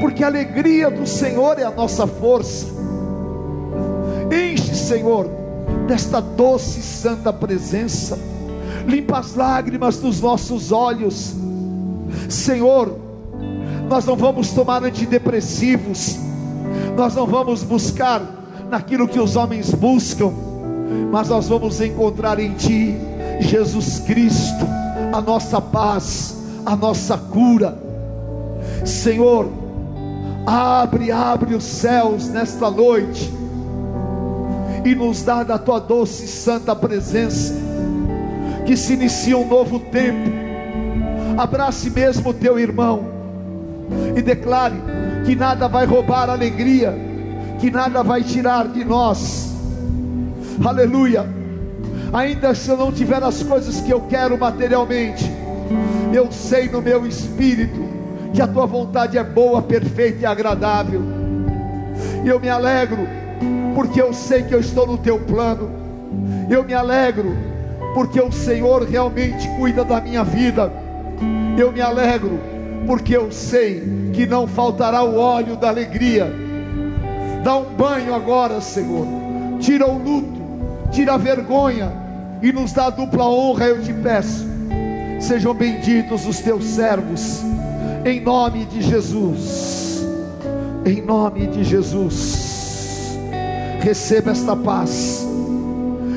[0.00, 2.66] porque a alegria do Senhor é a nossa força.
[4.30, 5.28] Enche, Senhor,
[5.86, 8.18] desta doce e santa presença.
[8.86, 11.34] Limpa as lágrimas dos nossos olhos.
[12.28, 13.03] Senhor,
[13.88, 16.18] nós não vamos tomar antidepressivos.
[16.96, 18.22] Nós não vamos buscar
[18.70, 20.32] naquilo que os homens buscam,
[21.10, 22.96] mas nós vamos encontrar em Ti,
[23.40, 24.66] Jesus Cristo,
[25.12, 27.76] a nossa paz, a nossa cura.
[28.84, 29.48] Senhor,
[30.46, 33.32] abre, abre os céus nesta noite
[34.84, 37.54] e nos dá da tua doce e santa presença,
[38.66, 40.30] que se inicia um novo tempo.
[41.36, 43.13] Abrace mesmo o teu irmão
[44.16, 44.76] e declare
[45.24, 46.94] que nada vai roubar a alegria,
[47.60, 49.54] que nada vai tirar de nós.
[50.64, 51.26] Aleluia.
[52.12, 55.30] Ainda se eu não tiver as coisas que eu quero materialmente,
[56.12, 57.82] eu sei no meu espírito
[58.32, 61.02] que a tua vontade é boa, perfeita e agradável.
[62.24, 63.06] E eu me alegro
[63.74, 65.70] porque eu sei que eu estou no teu plano.
[66.48, 67.36] Eu me alegro,
[67.94, 70.72] porque o Senhor realmente cuida da minha vida.
[71.58, 72.38] Eu me alegro,
[72.86, 73.82] porque eu sei
[74.12, 76.32] que não faltará o óleo da alegria.
[77.42, 79.06] Dá um banho agora, Senhor.
[79.60, 80.40] Tira o luto,
[80.90, 81.92] tira a vergonha
[82.42, 84.46] e nos dá dupla honra, eu te peço.
[85.20, 87.42] Sejam benditos os teus servos,
[88.04, 90.04] em nome de Jesus.
[90.84, 92.44] Em nome de Jesus
[93.84, 95.26] receba esta paz,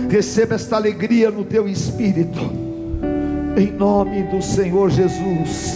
[0.10, 2.40] receba esta alegria no teu espírito,
[3.58, 5.67] em nome do Senhor Jesus.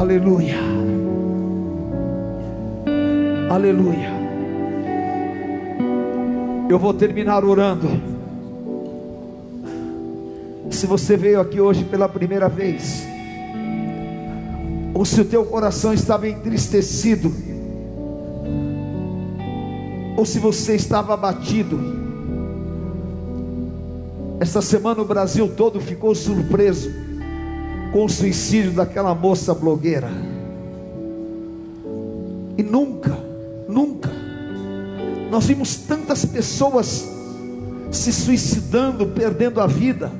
[0.00, 0.56] Aleluia,
[3.50, 4.08] aleluia.
[6.70, 7.86] Eu vou terminar orando.
[10.70, 13.04] Se você veio aqui hoje pela primeira vez,
[14.94, 17.30] ou se o teu coração estava entristecido,
[20.16, 21.78] ou se você estava abatido.
[24.40, 27.09] Esta semana o Brasil todo ficou surpreso
[27.92, 30.08] com o suicídio daquela moça blogueira.
[32.56, 33.16] E nunca,
[33.68, 34.10] nunca,
[35.30, 37.08] nós vimos tantas pessoas
[37.90, 40.12] se suicidando, perdendo a vida.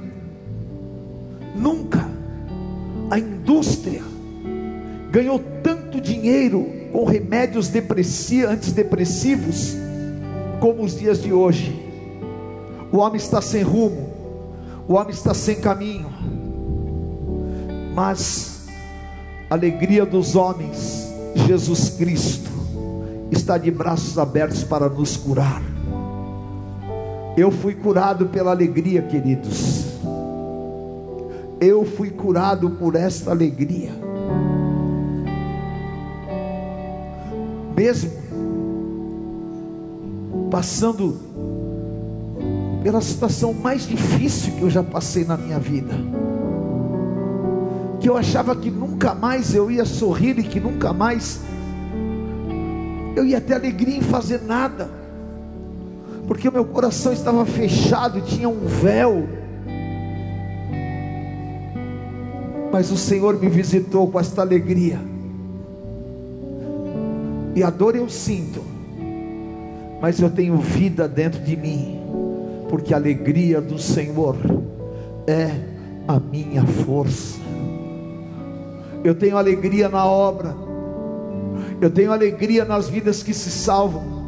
[1.54, 2.08] Nunca
[3.10, 4.02] a indústria
[5.10, 7.70] ganhou tanto dinheiro com remédios
[8.48, 9.74] antidepressivos
[10.60, 11.90] como os dias de hoje.
[12.92, 14.08] O homem está sem rumo,
[14.86, 16.08] o homem está sem caminho,
[17.94, 18.66] mas
[19.48, 21.08] a alegria dos homens,
[21.46, 22.50] Jesus Cristo,
[23.30, 25.62] está de braços abertos para nos curar.
[27.36, 29.86] Eu fui curado pela alegria, queridos.
[31.60, 33.92] Eu fui curado por esta alegria.
[37.76, 38.20] Mesmo
[40.50, 41.16] passando
[42.82, 45.94] pela situação mais difícil que eu já passei na minha vida.
[48.00, 51.40] Que eu achava que nunca mais eu ia sorrir e que nunca mais
[53.14, 54.90] eu ia ter alegria em fazer nada.
[56.26, 59.28] Porque o meu coração estava fechado, tinha um véu.
[62.72, 64.98] Mas o Senhor me visitou com esta alegria.
[67.54, 68.70] E a dor eu sinto
[70.00, 72.00] mas eu tenho vida dentro de mim,
[72.68, 74.36] porque a alegria do Senhor
[75.26, 75.50] é
[76.08, 77.38] a minha força.
[79.02, 80.54] Eu tenho alegria na obra,
[81.80, 84.20] eu tenho alegria nas vidas que se salvam.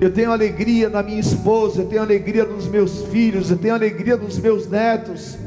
[0.00, 4.16] Eu tenho alegria na minha esposa, eu tenho alegria nos meus filhos, eu tenho alegria
[4.16, 5.38] nos meus netos.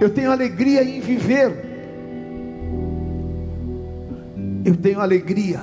[0.00, 1.64] Eu tenho alegria em viver.
[4.64, 5.60] Eu tenho alegria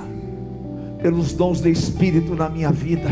[1.00, 3.10] pelos dons do Espírito na minha vida.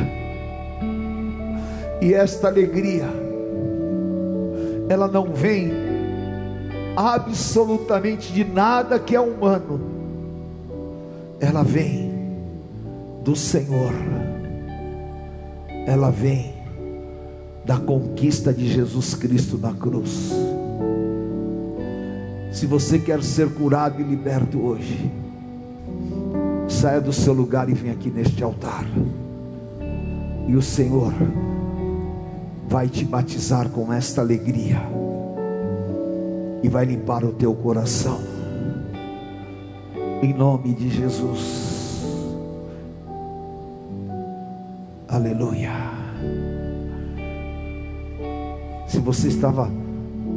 [2.01, 3.05] E esta alegria,
[4.89, 5.71] ela não vem
[6.97, 9.81] absolutamente de nada que é humano,
[11.41, 12.13] ela vem
[13.25, 13.93] do Senhor,
[15.87, 16.55] ela vem
[17.65, 20.33] da conquista de Jesus Cristo na cruz.
[22.53, 25.11] Se você quer ser curado e liberto hoje,
[26.69, 28.85] saia do seu lugar e venha aqui neste altar.
[30.47, 31.15] E o Senhor
[32.69, 35.02] vai te batizar com esta alegria
[36.63, 38.21] e vai limpar o teu coração.
[40.23, 42.05] Em nome de Jesus.
[45.09, 45.73] Aleluia.
[48.87, 49.71] Se você estava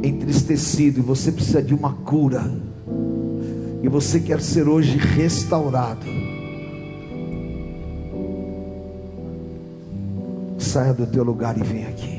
[0.02, 2.42] entristecido e você precisa de uma cura,
[3.82, 6.06] e você quer ser hoje restaurado,
[10.58, 12.15] saia do teu lugar e vem aqui.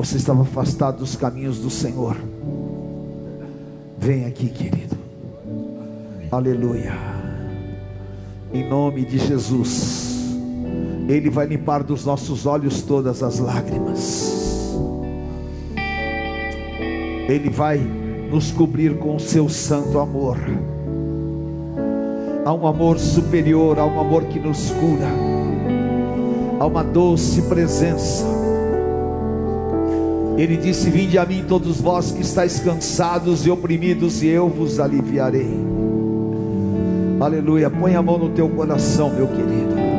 [0.00, 2.16] Você estava afastado dos caminhos do Senhor.
[3.98, 4.96] Vem aqui, querido.
[6.32, 6.94] Aleluia.
[8.50, 10.38] Em nome de Jesus.
[11.06, 14.74] Ele vai limpar dos nossos olhos todas as lágrimas.
[17.28, 17.76] Ele vai
[18.30, 20.38] nos cobrir com o seu santo amor.
[22.46, 25.10] Há um amor superior, há um amor que nos cura.
[26.58, 28.29] Há uma doce presença.
[30.40, 34.80] Ele disse: Vinde a mim, todos vós que estáis cansados e oprimidos, e eu vos
[34.80, 35.54] aliviarei.
[37.20, 37.68] Aleluia.
[37.68, 39.89] Põe a mão no teu coração, meu querido.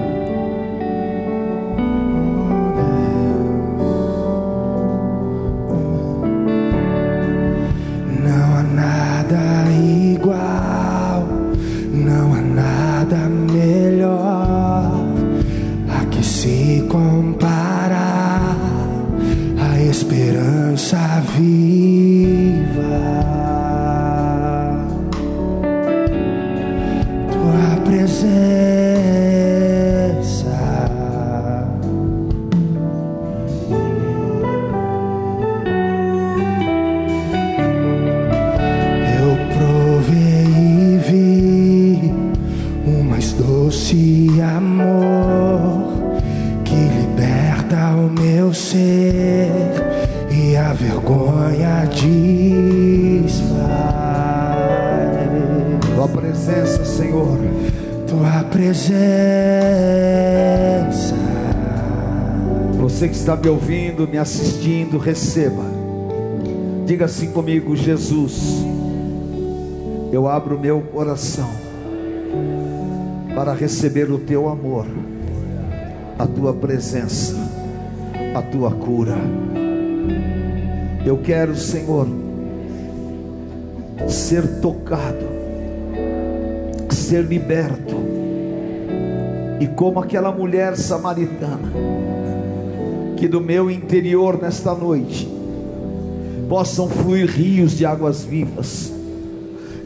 [63.42, 65.64] Me ouvindo, me assistindo, receba.
[66.86, 68.64] Diga assim comigo: Jesus,
[70.12, 71.50] eu abro meu coração
[73.34, 74.86] para receber o teu amor,
[76.20, 77.36] a tua presença,
[78.36, 79.18] a tua cura.
[81.04, 82.08] Eu quero, Senhor,
[84.08, 85.26] ser tocado,
[86.90, 87.96] ser liberto,
[89.60, 91.72] e como aquela mulher samaritana,
[93.22, 95.30] que do meu interior nesta noite
[96.50, 98.92] possam fluir rios de águas vivas.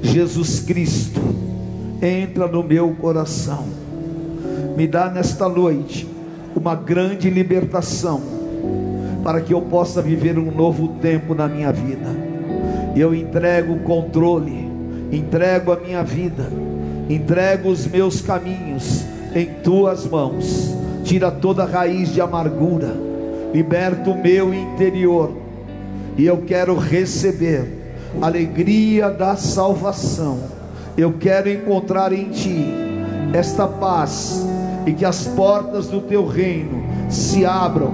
[0.02, 1.20] Jesus Cristo,
[2.02, 3.66] entra no meu coração,
[4.78, 6.08] me dá nesta noite
[6.56, 8.22] uma grande libertação,
[9.22, 12.08] para que eu possa viver um novo tempo na minha vida.
[12.96, 14.66] Eu entrego o controle,
[15.12, 16.50] entrego a minha vida,
[17.10, 19.04] entrego os meus caminhos
[19.36, 20.74] em tuas mãos.
[21.04, 23.14] Tira toda raiz de amargura
[23.54, 25.32] liberta o meu interior,
[26.18, 27.66] e eu quero receber
[28.22, 30.40] a alegria da salvação.
[30.98, 32.66] Eu quero encontrar em Ti
[33.34, 34.46] esta paz
[34.86, 37.94] e que as portas do Teu reino se abram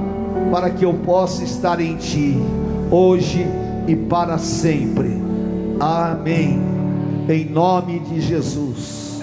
[0.51, 2.37] para que eu possa estar em Ti
[2.91, 3.45] hoje
[3.87, 5.09] e para sempre.
[5.79, 6.61] Amém.
[7.27, 9.21] Em nome de Jesus.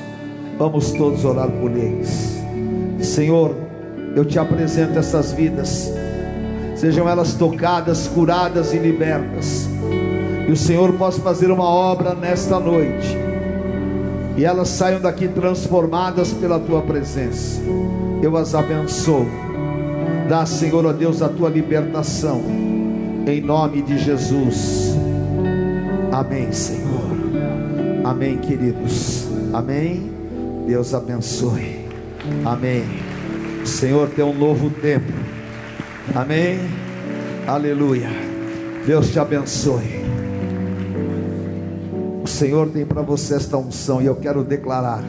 [0.58, 2.42] Vamos todos orar por eles.
[3.00, 3.54] Senhor,
[4.16, 5.92] eu te apresento essas vidas
[6.78, 9.68] sejam elas tocadas, curadas e libertas.
[10.46, 13.16] E o Senhor possa fazer uma obra nesta noite.
[14.36, 17.60] E elas saiam daqui transformadas pela tua presença.
[18.22, 19.26] Eu as abençoo.
[20.28, 22.40] Dá, Senhor, ó Deus, a tua libertação.
[23.26, 24.96] Em nome de Jesus.
[26.12, 27.10] Amém, Senhor.
[28.04, 29.26] Amém, queridos.
[29.52, 30.12] Amém.
[30.66, 31.84] Deus abençoe.
[32.44, 32.84] Amém.
[33.62, 35.38] O Senhor tem um novo tempo.
[36.14, 36.59] Amém.
[37.46, 38.09] Aleluia.
[38.86, 40.06] Deus te abençoe.
[42.22, 45.04] O Senhor tem para você esta unção e eu quero declarar.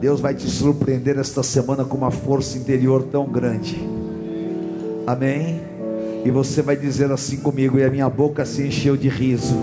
[0.00, 3.80] Deus vai te surpreender esta semana com uma força interior tão grande.
[5.06, 5.60] Amém.
[6.24, 9.56] E você vai dizer assim comigo, e a minha boca se encheu de riso.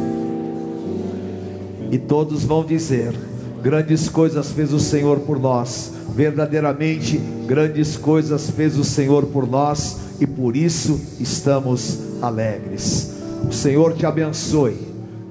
[1.91, 3.13] E todos vão dizer:
[3.61, 5.93] Grandes coisas fez o Senhor por nós.
[6.15, 13.11] Verdadeiramente, grandes coisas fez o Senhor por nós e por isso estamos alegres.
[13.47, 14.77] O Senhor te abençoe.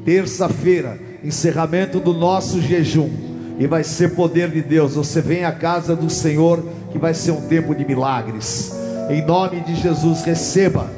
[0.05, 3.11] Terça-feira, encerramento do nosso jejum.
[3.59, 4.95] E vai ser poder de Deus.
[4.95, 8.73] Você vem à casa do Senhor, que vai ser um tempo de milagres.
[9.11, 10.89] Em nome de Jesus, receba.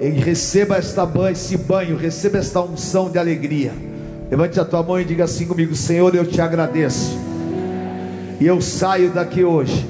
[0.00, 3.72] Receba esta banho, esse banho, receba esta unção de alegria.
[4.30, 7.18] Levante a tua mão e diga assim comigo: Senhor, eu te agradeço.
[8.40, 9.84] E eu saio daqui hoje,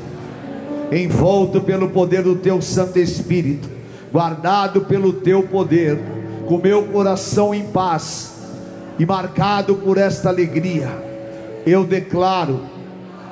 [0.91, 3.69] envolto pelo poder do teu Santo Espírito,
[4.13, 5.99] guardado pelo teu poder,
[6.47, 8.35] com meu coração em paz
[8.99, 10.91] e marcado por esta alegria.
[11.67, 12.61] Eu declaro: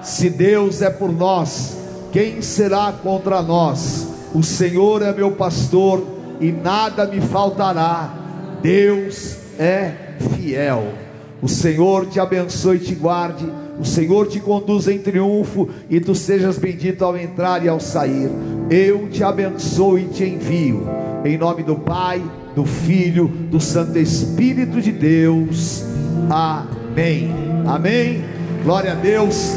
[0.03, 1.77] se Deus é por nós,
[2.13, 4.07] quem será contra nós?
[4.35, 6.05] O Senhor é meu pastor
[6.41, 8.15] e nada me faltará.
[8.61, 9.93] Deus é
[10.35, 10.93] fiel.
[11.41, 13.47] O Senhor te abençoe e te guarde.
[13.79, 18.31] O Senhor te conduz em triunfo e tu sejas bendito ao entrar e ao sair.
[18.71, 20.87] Eu te abençoo e te envio.
[21.25, 22.23] Em nome do Pai,
[22.55, 25.85] do Filho, do Santo Espírito de Deus.
[26.31, 27.31] Amém.
[27.67, 28.25] Amém.
[28.65, 29.55] Glória a Deus.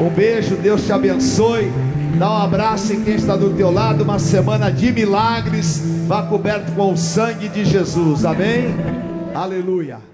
[0.00, 1.72] Um beijo, Deus te abençoe.
[2.18, 4.04] Dá um abraço em quem está do teu lado.
[4.04, 5.82] Uma semana de milagres.
[6.06, 8.24] Vá coberto com o sangue de Jesus.
[8.24, 8.74] Amém.
[9.34, 10.13] Aleluia.